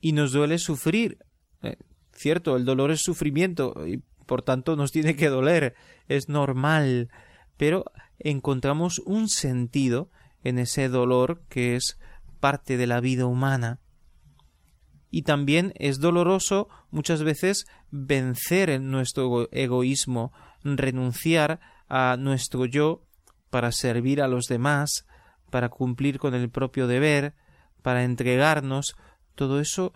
[0.00, 1.18] y nos duele sufrir.
[1.62, 1.76] Eh,
[2.12, 5.74] cierto, el dolor es sufrimiento y por tanto nos tiene que doler,
[6.08, 7.08] es normal,
[7.56, 7.84] pero
[8.18, 10.10] encontramos un sentido
[10.44, 11.98] en ese dolor que es
[12.40, 13.80] parte de la vida humana.
[15.10, 23.04] Y también es doloroso muchas veces vencer en nuestro egoísmo, renunciar a nuestro yo
[23.50, 25.06] para servir a los demás,
[25.50, 27.34] para cumplir con el propio deber,
[27.82, 28.96] para entregarnos,
[29.34, 29.94] todo eso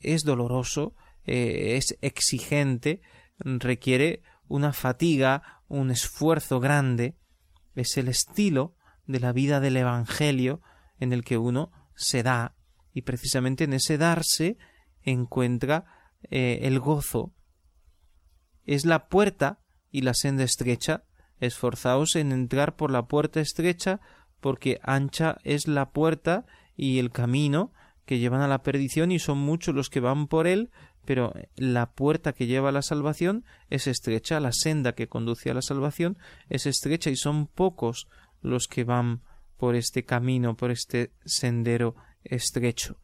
[0.00, 3.00] es doloroso, eh, es exigente,
[3.38, 7.14] requiere una fatiga, un esfuerzo grande,
[7.80, 8.74] es el estilo
[9.06, 10.60] de la vida del Evangelio
[10.98, 12.54] en el que uno se da
[12.92, 14.58] y precisamente en ese darse
[15.02, 15.84] encuentra
[16.30, 17.32] eh, el gozo.
[18.64, 19.60] Es la puerta
[19.90, 21.04] y la senda estrecha.
[21.40, 24.00] Esforzaos en entrar por la puerta estrecha,
[24.40, 27.72] porque ancha es la puerta y el camino
[28.04, 30.70] que llevan a la perdición y son muchos los que van por él,
[31.08, 35.54] pero la puerta que lleva a la salvación es estrecha, la senda que conduce a
[35.54, 36.18] la salvación
[36.50, 38.08] es estrecha y son pocos
[38.42, 39.22] los que van
[39.56, 42.98] por este camino, por este sendero estrecho.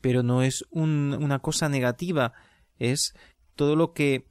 [0.00, 2.32] Pero no es un, una cosa negativa,
[2.78, 3.12] es
[3.56, 4.28] todo lo que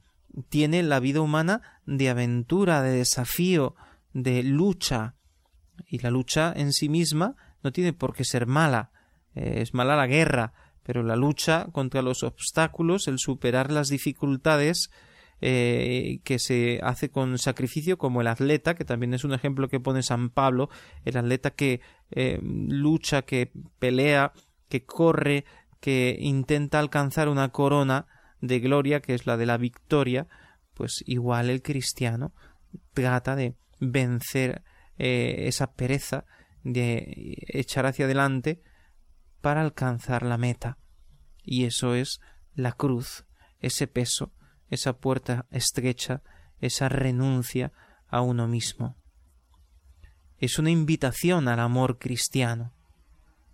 [0.48, 3.74] tiene la vida humana de aventura, de desafío,
[4.14, 5.16] de lucha.
[5.86, 8.90] Y la lucha en sí misma no tiene por qué ser mala.
[9.34, 10.54] Eh, es mala la guerra,
[10.88, 14.90] pero la lucha contra los obstáculos, el superar las dificultades,
[15.42, 19.80] eh, que se hace con sacrificio, como el atleta, que también es un ejemplo que
[19.80, 20.70] pone San Pablo,
[21.04, 24.32] el atleta que eh, lucha, que pelea,
[24.70, 25.44] que corre,
[25.78, 28.06] que intenta alcanzar una corona
[28.40, 30.26] de gloria, que es la de la victoria,
[30.72, 32.32] pues igual el cristiano
[32.94, 34.62] trata de vencer
[34.96, 36.24] eh, esa pereza,
[36.64, 38.62] de echar hacia adelante
[39.40, 40.78] para alcanzar la meta.
[41.42, 42.20] Y eso es
[42.54, 43.24] la cruz,
[43.60, 44.32] ese peso
[44.70, 46.22] esa puerta estrecha,
[46.60, 47.72] esa renuncia
[48.08, 48.96] a uno mismo.
[50.38, 52.72] Es una invitación al amor cristiano.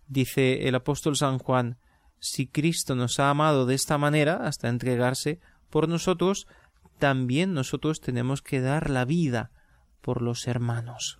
[0.07, 1.78] Dice el apóstol San Juan,
[2.18, 6.47] si Cristo nos ha amado de esta manera hasta entregarse por nosotros,
[6.99, 9.51] también nosotros tenemos que dar la vida
[10.01, 11.18] por los hermanos.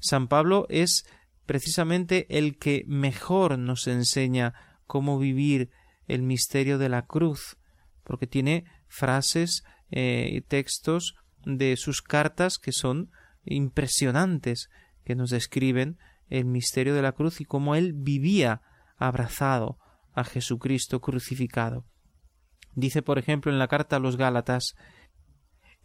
[0.00, 1.06] San Pablo es
[1.48, 4.52] precisamente el que mejor nos enseña
[4.86, 5.70] cómo vivir
[6.06, 7.56] el misterio de la cruz,
[8.04, 13.10] porque tiene frases eh, y textos de sus cartas que son
[13.46, 14.68] impresionantes,
[15.06, 15.96] que nos describen
[16.28, 18.60] el misterio de la cruz y cómo él vivía
[18.98, 19.78] abrazado
[20.12, 21.86] a Jesucristo crucificado.
[22.74, 24.76] Dice, por ejemplo, en la carta a los Gálatas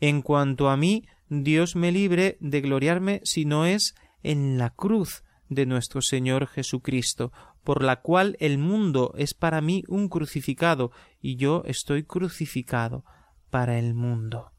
[0.01, 5.23] En cuanto a mí, Dios me libre de gloriarme si no es en la cruz
[5.49, 7.31] de nuestro Señor Jesucristo,
[7.63, 10.91] por la cual el mundo es para mí un crucificado
[11.21, 13.05] y yo estoy crucificado
[13.49, 14.51] para el mundo.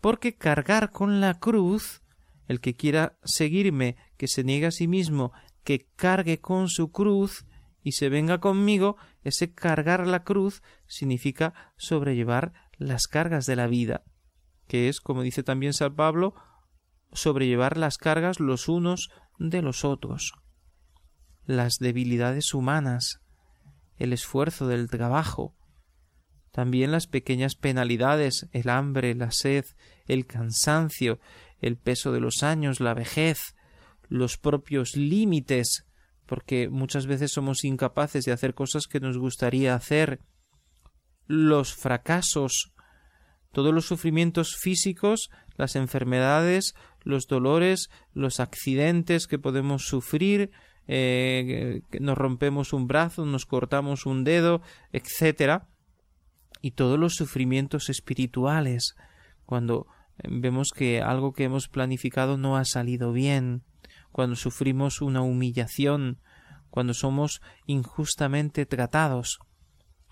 [0.00, 2.02] Porque cargar con la cruz,
[2.46, 5.32] el que quiera seguirme, que se niegue a sí mismo,
[5.64, 7.46] que cargue con su cruz
[7.82, 14.02] y se venga conmigo, ese cargar la cruz significa sobrellevar las cargas de la vida,
[14.66, 16.34] que es, como dice también San Pablo,
[17.12, 20.32] sobrellevar las cargas los unos de los otros,
[21.44, 23.20] las debilidades humanas,
[23.96, 25.54] el esfuerzo del trabajo,
[26.50, 29.64] también las pequeñas penalidades, el hambre, la sed,
[30.06, 31.18] el cansancio,
[31.60, 33.56] el peso de los años, la vejez,
[34.08, 35.84] los propios límites,
[36.26, 40.20] porque muchas veces somos incapaces de hacer cosas que nos gustaría hacer,
[41.26, 42.72] los fracasos,
[43.52, 50.50] todos los sufrimientos físicos, las enfermedades, los dolores, los accidentes que podemos sufrir,
[50.86, 55.68] eh, nos rompemos un brazo, nos cortamos un dedo, etcétera,
[56.60, 58.94] y todos los sufrimientos espirituales,
[59.44, 59.86] cuando
[60.22, 63.62] vemos que algo que hemos planificado no ha salido bien,
[64.12, 66.20] cuando sufrimos una humillación,
[66.70, 69.38] cuando somos injustamente tratados.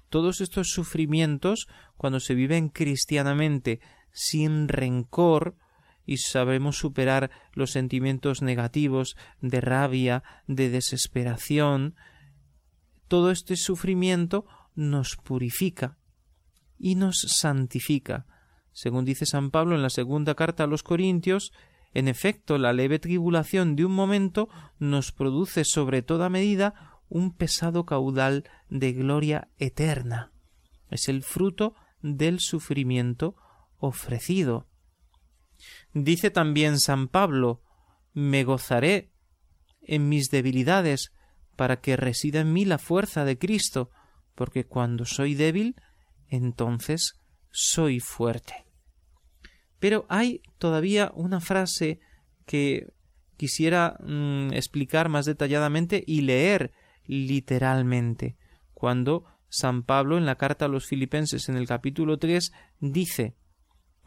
[0.09, 3.81] Todos estos sufrimientos, cuando se viven cristianamente
[4.13, 5.57] sin rencor,
[6.05, 11.95] y sabemos superar los sentimientos negativos de rabia, de desesperación,
[13.09, 15.99] todo este sufrimiento nos purifica
[16.79, 18.27] y nos santifica.
[18.73, 21.53] Según dice San Pablo en la segunda carta a los Corintios,
[21.95, 24.49] en efecto, la leve tribulación de un momento
[24.79, 30.33] nos produce sobre toda medida un pesado caudal de gloria eterna.
[30.91, 33.37] Es el fruto del sufrimiento
[33.83, 34.69] ofrecido.
[35.93, 37.61] Dice también San Pablo
[38.15, 39.11] Me gozaré
[39.83, 41.13] en mis debilidades
[41.57, 43.91] para que resida en mí la fuerza de Cristo,
[44.35, 45.77] porque cuando soy débil,
[46.29, 47.21] entonces
[47.51, 48.65] soy fuerte.
[49.79, 51.99] Pero hay todavía una frase
[52.47, 52.87] que
[53.37, 56.73] quisiera mm, explicar más detalladamente y leer
[57.07, 58.37] literalmente,
[58.75, 63.37] cuando San Pablo en la carta a los filipenses en el capítulo 3 dice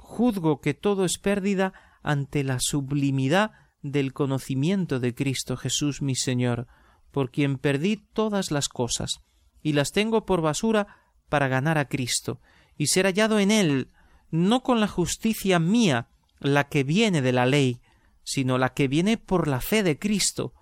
[0.06, 3.51] Juzgo que todo es pérdida ante la sublimidad
[3.82, 6.68] del conocimiento de Cristo Jesús mi Señor,
[7.12, 9.22] por quien perdí todas las cosas,
[9.62, 10.88] y las tengo por basura
[11.28, 12.39] para ganar a Cristo,
[12.78, 13.91] y ser hallado en Él,
[14.30, 16.08] no con la justicia mía,
[16.39, 17.82] la que viene de la ley,
[18.24, 20.53] sino la que viene por la fe de Cristo,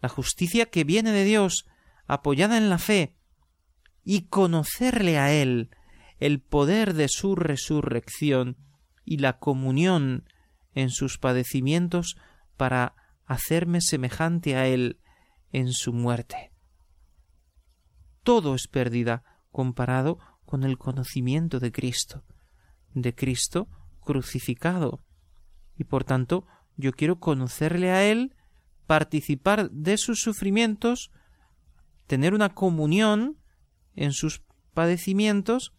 [0.00, 1.66] la justicia que viene de Dios,
[2.06, 3.16] apoyada en la fe,
[4.04, 5.70] y conocerle a Él,
[6.20, 8.56] el poder de su resurrección
[9.04, 10.24] y la comunión
[10.74, 12.16] en sus padecimientos
[12.56, 12.94] para
[13.26, 15.00] hacerme semejante a Él
[15.50, 16.52] en su muerte.
[18.22, 22.24] Todo es pérdida comparado con el conocimiento de Cristo
[22.94, 23.68] de Cristo
[24.00, 25.04] crucificado.
[25.76, 26.46] Y por tanto,
[26.76, 28.34] yo quiero conocerle a Él,
[28.86, 31.10] participar de sus sufrimientos,
[32.06, 33.38] tener una comunión
[33.94, 34.42] en sus
[34.74, 35.72] padecimientos,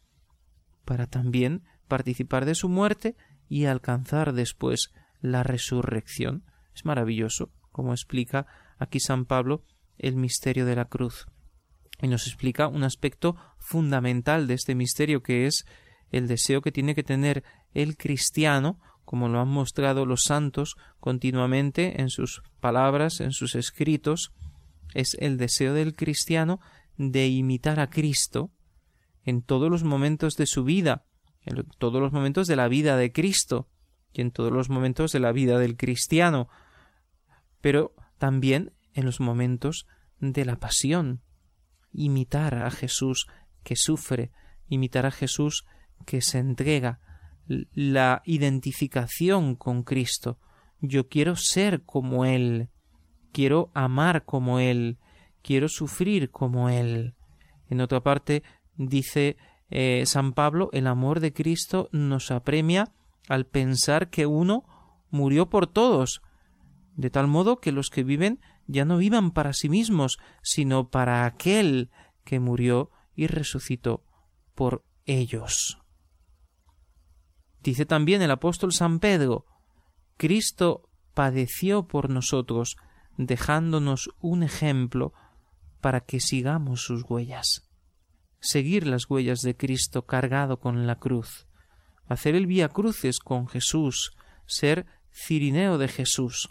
[0.85, 1.63] para también
[1.93, 3.15] participar de su muerte
[3.47, 4.91] y alcanzar después
[5.21, 6.43] la resurrección.
[6.73, 8.47] Es maravilloso, como explica
[8.79, 9.63] aquí San Pablo
[9.99, 11.27] el misterio de la cruz.
[12.01, 15.65] Y nos explica un aspecto fundamental de este misterio que es
[16.09, 17.43] el deseo que tiene que tener
[17.75, 24.33] el cristiano, como lo han mostrado los santos continuamente en sus palabras, en sus escritos,
[24.95, 26.59] es el deseo del cristiano
[26.97, 28.49] de imitar a Cristo
[29.25, 31.05] en todos los momentos de su vida,
[31.45, 33.67] en todos los momentos de la vida de Cristo
[34.13, 36.47] y en todos los momentos de la vida del cristiano,
[37.61, 39.87] pero también en los momentos
[40.19, 41.21] de la pasión,
[41.91, 43.27] imitar a Jesús
[43.63, 44.31] que sufre,
[44.67, 45.65] imitar a Jesús
[46.05, 46.99] que se entrega,
[47.45, 50.39] la identificación con Cristo.
[50.79, 52.69] Yo quiero ser como Él,
[53.31, 54.97] quiero amar como Él,
[55.41, 57.15] quiero sufrir como Él.
[57.69, 58.43] En otra parte
[58.75, 59.37] dice
[59.69, 62.91] eh, San Pablo, el amor de Cristo nos apremia
[63.27, 64.63] al pensar que uno
[65.09, 66.21] murió por todos,
[66.95, 71.25] de tal modo que los que viven ya no vivan para sí mismos, sino para
[71.25, 71.89] aquel
[72.23, 74.03] que murió y resucitó
[74.55, 75.79] por ellos.
[77.61, 79.45] Dice también el apóstol San Pedro,
[80.17, 82.75] Cristo padeció por nosotros,
[83.17, 85.13] dejándonos un ejemplo
[85.81, 87.69] para que sigamos sus huellas.
[88.45, 91.47] Seguir las huellas de Cristo cargado con la cruz,
[92.07, 94.11] hacer el vía cruces con Jesús,
[94.45, 96.49] ser cirineo de Jesús.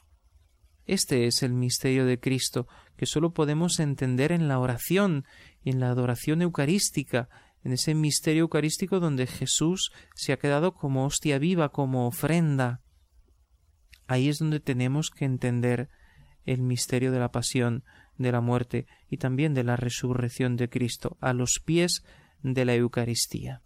[0.87, 2.67] Este es el misterio de Cristo
[2.97, 5.27] que sólo podemos entender en la oración
[5.63, 7.29] y en la adoración eucarística,
[7.63, 12.81] en ese misterio eucarístico donde Jesús se ha quedado como hostia viva, como ofrenda.
[14.07, 15.91] Ahí es donde tenemos que entender
[16.47, 17.85] el misterio de la pasión,
[18.23, 22.05] de la muerte y también de la resurrección de Cristo, a los pies
[22.43, 23.63] de la Eucaristía.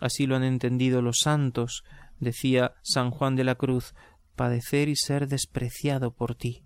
[0.00, 1.84] Así lo han entendido los santos,
[2.20, 3.94] decía San Juan de la Cruz,
[4.36, 6.64] padecer y ser despreciado por ti.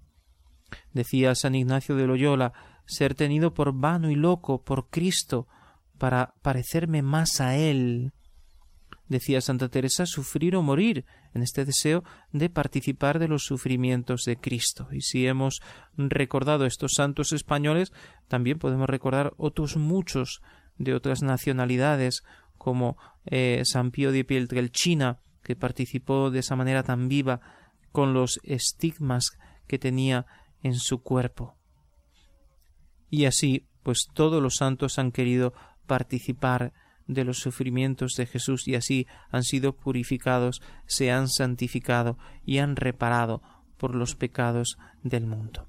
[0.92, 2.52] Decía San Ignacio de Loyola,
[2.86, 5.46] ser tenido por vano y loco por Cristo,
[5.98, 8.12] para parecerme más a Él.
[9.08, 11.04] Decía Santa Teresa, sufrir o morir,
[11.34, 14.88] en este deseo de participar de los sufrimientos de Cristo.
[14.92, 15.60] Y si hemos
[15.96, 17.92] recordado estos santos españoles,
[18.28, 20.40] también podemos recordar otros muchos
[20.76, 22.22] de otras nacionalidades,
[22.56, 27.40] como eh, San Pío de Pietrelcina, que participó de esa manera tan viva
[27.92, 30.26] con los estigmas que tenía
[30.62, 31.56] en su cuerpo.
[33.10, 35.54] Y así, pues todos los santos han querido
[35.86, 36.72] participar
[37.08, 42.76] de los sufrimientos de Jesús y así han sido purificados, se han santificado y han
[42.76, 43.42] reparado
[43.76, 45.66] por los pecados del mundo.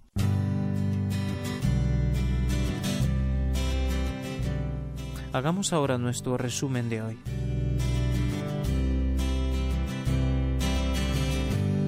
[5.31, 7.19] Hagamos ahora nuestro resumen de hoy.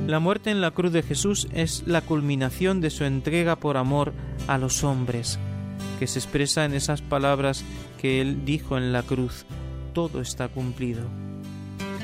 [0.07, 4.13] La muerte en la cruz de Jesús es la culminación de su entrega por amor
[4.47, 5.39] a los hombres,
[5.99, 7.63] que se expresa en esas palabras
[7.99, 9.45] que él dijo en la cruz,
[9.93, 11.03] todo está cumplido.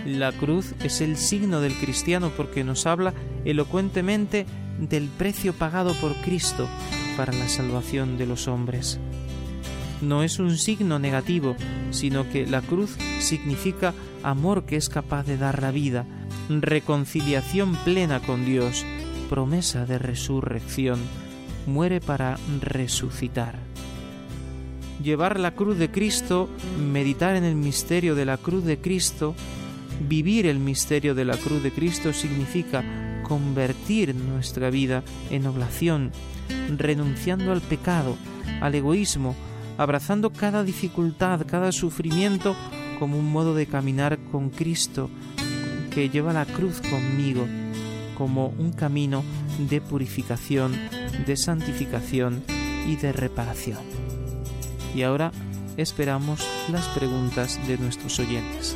[0.06, 3.14] La cruz es el signo del cristiano porque nos habla
[3.44, 4.46] elocuentemente
[4.80, 6.68] del precio pagado por Cristo
[7.18, 9.00] para la salvación de los hombres.
[10.02, 11.56] No es un signo negativo,
[11.90, 16.06] sino que la cruz significa amor que es capaz de dar la vida,
[16.50, 18.86] reconciliación plena con Dios,
[19.30, 21.00] promesa de resurrección,
[21.66, 23.67] muere para resucitar.
[25.04, 29.36] Llevar la cruz de Cristo, meditar en el misterio de la cruz de Cristo,
[30.08, 32.84] vivir el misterio de la cruz de Cristo significa
[33.24, 36.12] convertir nuestra vida en oblación,
[36.76, 38.18] renunciando al pecado,
[38.62, 39.36] al egoísmo,
[39.78, 42.56] abrazando cada dificultad, cada sufrimiento
[43.00, 45.10] como un modo de caminar con Cristo,
[45.92, 47.46] que lleva la cruz conmigo,
[48.18, 49.24] como un camino
[49.70, 50.74] de purificación,
[51.26, 52.44] de santificación
[52.88, 54.07] y de reparación.
[54.96, 55.32] Y ahora
[55.78, 58.76] esperamos las preguntas de nuestros oyentes.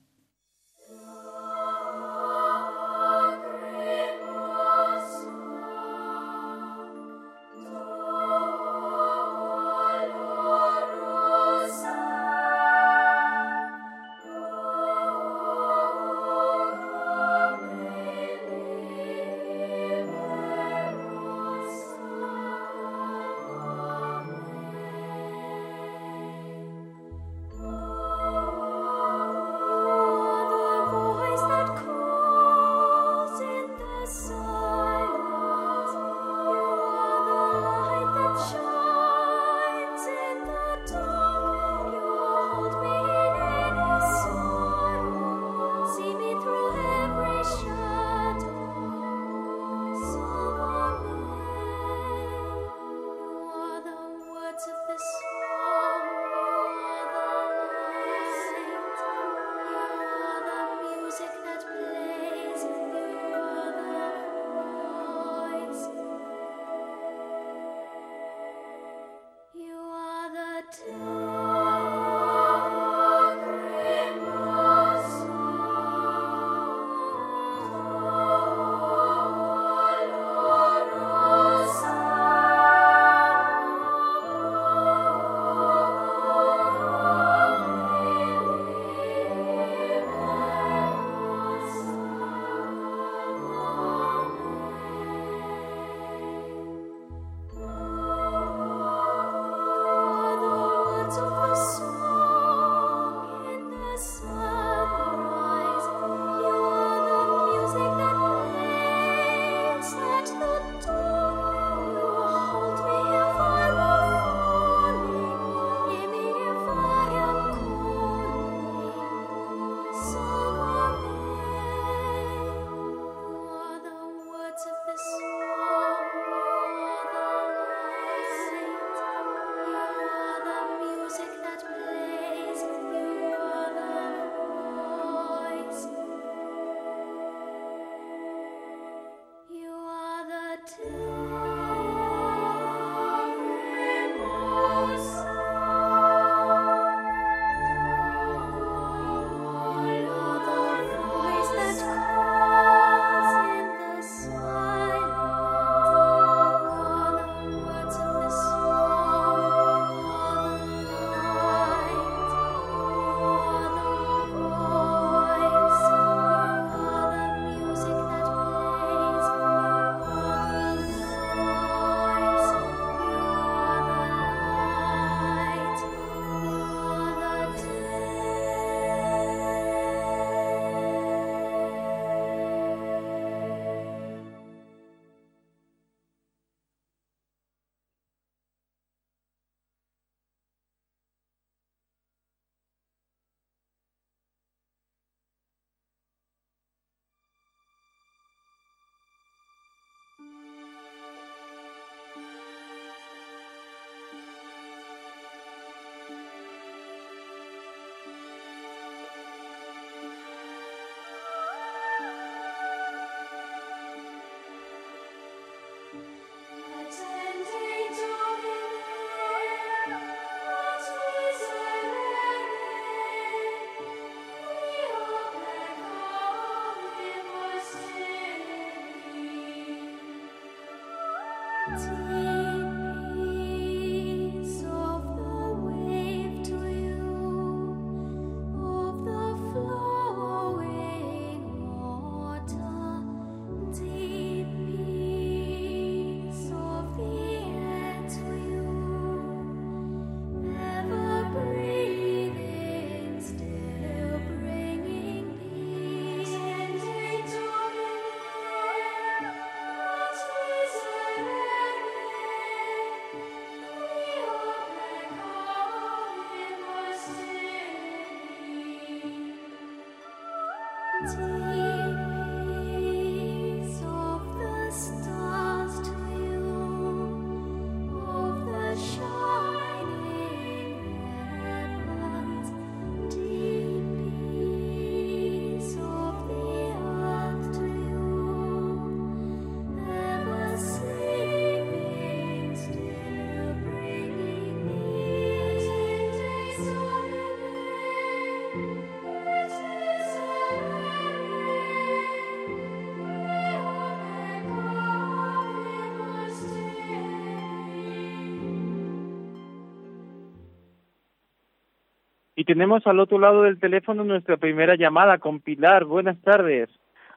[312.53, 315.85] Tenemos al otro lado del teléfono nuestra primera llamada con Pilar.
[315.85, 316.69] Buenas tardes.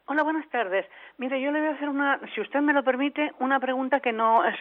[0.07, 0.87] Hola, buenas tardes.
[1.19, 4.13] Mire, yo le voy a hacer una, si usted me lo permite, una pregunta que
[4.13, 4.55] no es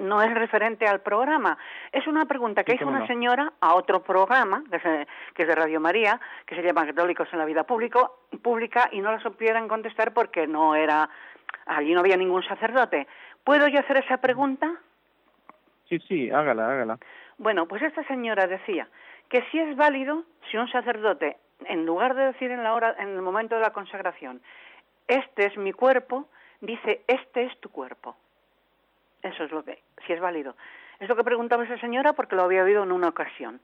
[0.00, 1.58] no es referente al programa.
[1.92, 3.06] Es una pregunta que Sí, hizo una no.
[3.06, 6.86] señora a otro programa, que es, de- que es de Radio María, que se llama
[6.86, 11.10] Católicos en la Vida Público, Pública, y no la supieran contestar porque no era,
[11.66, 13.06] allí no había ningún sacerdote.
[13.44, 14.70] ¿Puedo yo hacer esa pregunta?
[15.88, 16.98] Sí, sí, hágala, hágala.
[17.38, 18.88] Bueno, pues esta señora decía
[19.28, 23.08] que si es válido si un sacerdote, en lugar de decir en la hora, en
[23.10, 24.40] el momento de la consagración,
[25.08, 26.28] este es mi cuerpo,
[26.60, 28.16] dice este es tu cuerpo.
[29.22, 30.54] Eso es lo que, si es válido.
[31.00, 33.60] Es lo que preguntaba esa señora porque lo había oído en una ocasión.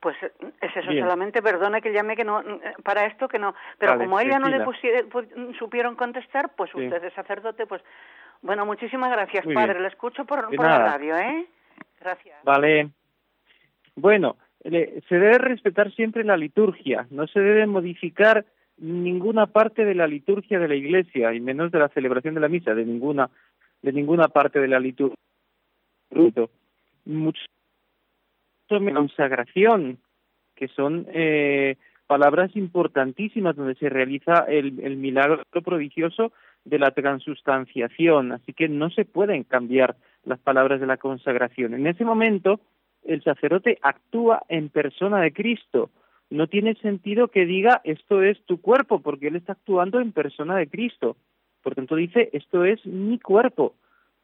[0.00, 1.02] Pues es eso Bien.
[1.02, 2.42] solamente, perdone que llame que no,
[2.84, 4.64] para esto que no, pero Vale, como ella no le
[5.58, 6.84] supieron contestar, pues Sí.
[6.84, 7.82] usted es sacerdote, pues
[8.40, 9.82] bueno, muchísimas gracias, Muy padre, bien.
[9.82, 11.46] le escucho por, por la radio, ¿eh?
[12.00, 12.38] Gracias.
[12.44, 12.90] Vale.
[14.00, 17.06] Bueno, se debe respetar siempre la liturgia.
[17.10, 18.44] No se debe modificar
[18.76, 22.48] ninguna parte de la liturgia de la Iglesia, y menos de la celebración de la
[22.48, 23.28] misa, de ninguna,
[23.82, 25.16] de ninguna parte de la liturgia.
[27.04, 27.42] Mucho
[28.70, 29.98] de consagración,
[30.54, 31.76] que son eh,
[32.06, 36.32] palabras importantísimas donde se realiza el, el milagro prodigioso
[36.64, 41.74] de la transustanciación, así que no se pueden cambiar las palabras de la consagración.
[41.74, 42.60] En ese momento,
[43.04, 45.90] el sacerdote actúa en persona de Cristo.
[46.30, 50.56] No tiene sentido que diga esto es tu cuerpo, porque él está actuando en persona
[50.56, 51.16] de Cristo.
[51.62, 53.74] Por tanto, dice esto es mi cuerpo,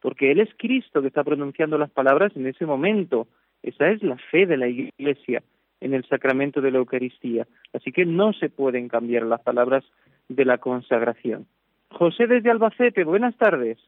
[0.01, 3.27] porque él es Cristo que está pronunciando las palabras en ese momento.
[3.62, 5.43] Esa es la fe de la Iglesia
[5.81, 7.47] en el sacramento de la Eucaristía.
[7.72, 9.85] Así que no se pueden cambiar las palabras
[10.29, 11.47] de la consagración.
[11.91, 13.79] José desde Albacete, buenas tardes.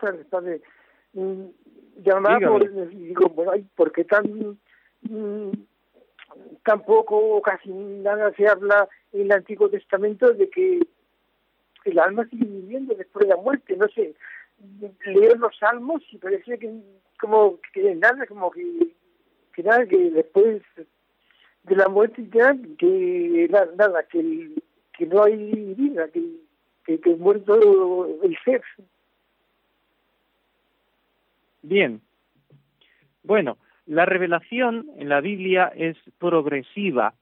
[0.00, 0.60] tardes, padre.
[2.38, 2.46] Dígame.
[2.46, 4.56] por, digo, bueno, ¿por qué tan,
[5.02, 5.50] mm,
[6.64, 10.80] tan poco o casi nada se habla en el Antiguo Testamento de que
[11.84, 13.76] el alma sigue viviendo después de la muerte?
[13.76, 14.14] No sé,
[15.06, 16.72] leo los salmos y parece que
[17.20, 18.88] como que nada, como que,
[19.54, 20.62] que nada, que después
[21.64, 24.52] de la muerte ya, que na- nada, que,
[24.96, 26.22] que no hay vida, que,
[26.84, 28.62] que, que es muerto el ser.
[31.68, 32.00] Bien.
[33.22, 37.12] Bueno, la revelación en la Biblia es progresiva.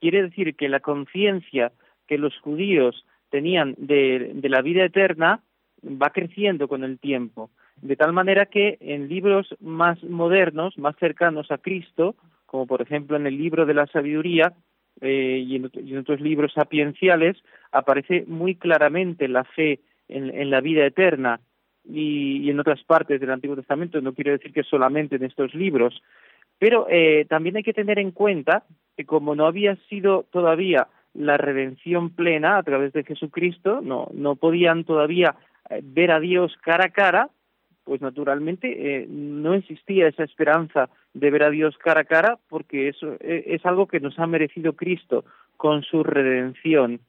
[0.00, 1.72] Quiere decir que la conciencia
[2.06, 5.40] que los judíos tenían de, la vida eterna
[5.82, 7.50] va creciendo con el tiempo.
[7.82, 12.14] De tal manera que en libros más modernos, más cercanos a Cristo,
[12.46, 14.52] como por ejemplo en el libro de la sabiduría
[15.00, 17.36] eh, y, en, otros libros sapienciales,
[17.72, 21.40] aparece muy claramente la fe en la vida eterna
[21.88, 25.54] y, y en otras partes del Antiguo Testamento, no quiero decir que solamente en estos
[25.54, 26.02] libros,
[26.58, 28.64] pero eh, también hay que tener en cuenta
[28.96, 34.36] que como no había sido todavía la redención plena a través de Jesucristo, no, no
[34.36, 35.34] podían todavía
[35.70, 37.30] eh, ver a Dios cara a cara,
[37.84, 38.68] pues naturalmente
[39.02, 43.44] eh, no existía esa esperanza de ver a Dios cara a cara porque eso eh,
[43.46, 45.24] es algo que nos ha merecido Cristo
[45.56, 47.00] con su redención.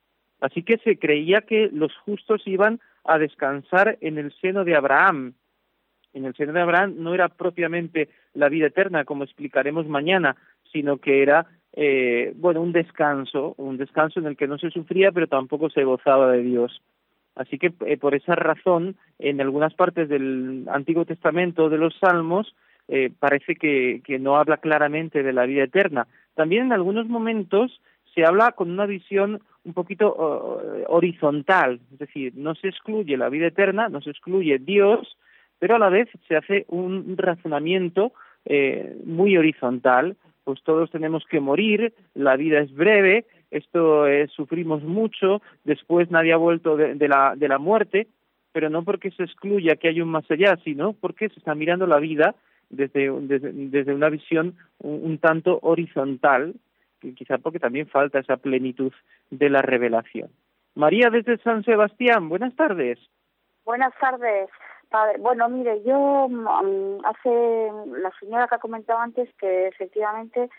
[0.41, 5.33] Así que se creía que los justos iban a descansar en el seno de Abraham.
[6.13, 10.35] En el seno de Abraham no era propiamente la vida eterna, como explicaremos mañana,
[10.71, 15.11] sino que era eh, bueno un descanso, un descanso en el que no se sufría,
[15.11, 16.81] pero tampoco se gozaba de Dios.
[17.35, 22.55] Así que eh, por esa razón, en algunas partes del Antiguo Testamento de los Salmos
[22.87, 26.07] eh, parece que, que no habla claramente de la vida eterna.
[26.35, 27.79] También en algunos momentos
[28.15, 30.07] se habla con una visión un poquito
[30.87, 35.17] horizontal, es decir, no se excluye la vida eterna, no se excluye Dios,
[35.59, 38.13] pero a la vez se hace un razonamiento
[38.45, 40.15] eh, muy horizontal,
[40.45, 46.31] pues todos tenemos que morir, la vida es breve, esto eh, sufrimos mucho, después nadie
[46.31, 48.07] ha vuelto de, de, la, de la muerte,
[48.53, 51.85] pero no porque se excluya que hay un más allá, sino porque se está mirando
[51.87, 52.35] la vida
[52.69, 56.55] desde, desde, desde una visión un tanto horizontal
[57.15, 58.91] quizá porque también falta esa plenitud
[59.29, 60.29] de la revelación.
[60.75, 62.99] María desde San Sebastián, buenas tardes.
[63.65, 64.49] Buenas tardes,
[64.89, 65.17] padre.
[65.19, 67.71] Bueno, mire, yo mm, hace
[68.01, 70.49] la señora que ha comentado antes que efectivamente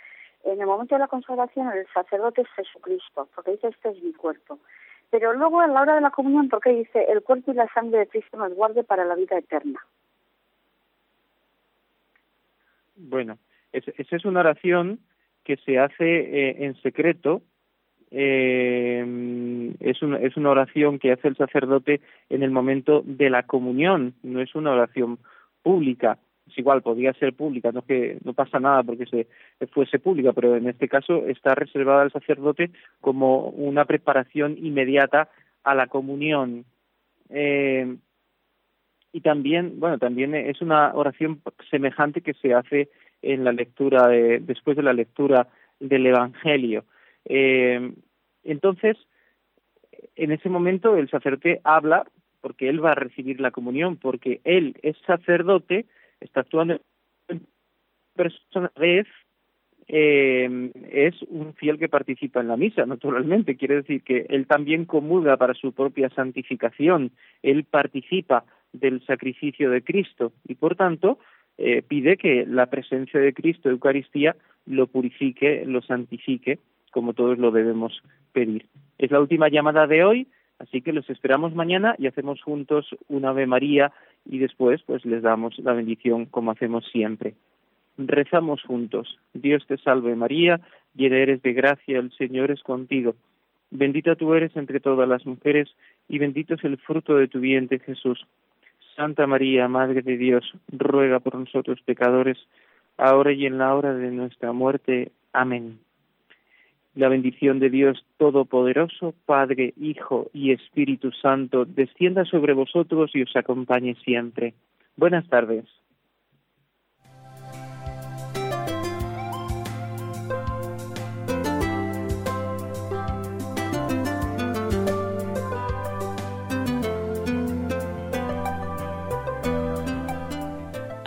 [0.45, 4.13] en el momento de la consagración el sacerdote es Jesucristo, porque dice este es mi
[4.13, 4.59] cuerpo.
[5.11, 8.01] Pero luego a la hora de la comunión, porque dice el cuerpo y la sangre
[8.01, 9.81] de Cristo nos guarde para la vida eterna.
[12.97, 13.39] Bueno,
[13.73, 14.99] es- esa es una oración
[15.49, 17.41] que se hace eh, en secreto.
[18.11, 24.43] eh, es, una, oración que hace el sacerdote en el momento de la comunión, no
[24.43, 25.19] es una oración
[25.63, 26.19] pública.
[26.47, 29.27] Es igual, podría ser pública, no que no pasa nada porque se
[29.69, 32.71] fuese pública, pero en este caso está reservada al sacerdote
[33.01, 35.31] como una preparación inmediata
[35.65, 36.67] a la comunión.
[37.31, 37.97] Eh,
[39.13, 41.41] y también, bueno, también es una oración
[41.71, 42.91] semejante que se hace
[43.23, 45.49] en la lectura, de, después de la lectura
[45.81, 46.85] del Evangelio.
[47.25, 47.93] Eh,
[48.45, 48.97] entonces,
[50.17, 52.05] en ese momento el sacerdote habla
[52.41, 55.87] porque él va a recibir la comunión, porque él es sacerdote,
[56.21, 56.81] está actuando
[57.29, 57.47] en
[58.15, 59.07] persona vez
[59.89, 63.57] eh, es un fiel que participa en la misa, naturalmente.
[63.57, 67.13] Quiere decir que él también comulga para su propia santificación,
[67.43, 71.19] él participa del sacrificio de Cristo y por tanto
[71.59, 74.37] eh, pide que la presencia de Cristo, Eucaristía,
[74.67, 76.59] lo purifique, lo santifique,
[76.93, 78.01] como todos lo debemos
[78.33, 78.67] pedir.
[78.99, 80.29] Es la última llamada de hoy,
[80.59, 83.93] así que los esperamos mañana y hacemos juntos una Ave María
[84.25, 87.35] y después pues les damos la bendición como hacemos siempre.
[87.97, 89.19] Rezamos juntos.
[89.35, 90.61] Dios te salve María,
[90.95, 93.17] llena eres de gracia, el Señor es contigo.
[93.71, 95.69] Bendita tú eres entre todas las mujeres
[96.09, 98.25] y bendito es el fruto de tu vientre Jesús.
[98.99, 102.37] Santa María, Madre de Dios, ruega por nosotros pecadores,
[102.97, 105.13] ahora y en la hora de nuestra muerte.
[105.33, 105.79] Amén.
[106.97, 113.37] La bendición de Dios Todopoderoso, Padre, Hijo y Espíritu Santo, descienda sobre vosotros y os
[113.37, 114.55] acompañe siempre.
[114.97, 115.65] Buenas tardes.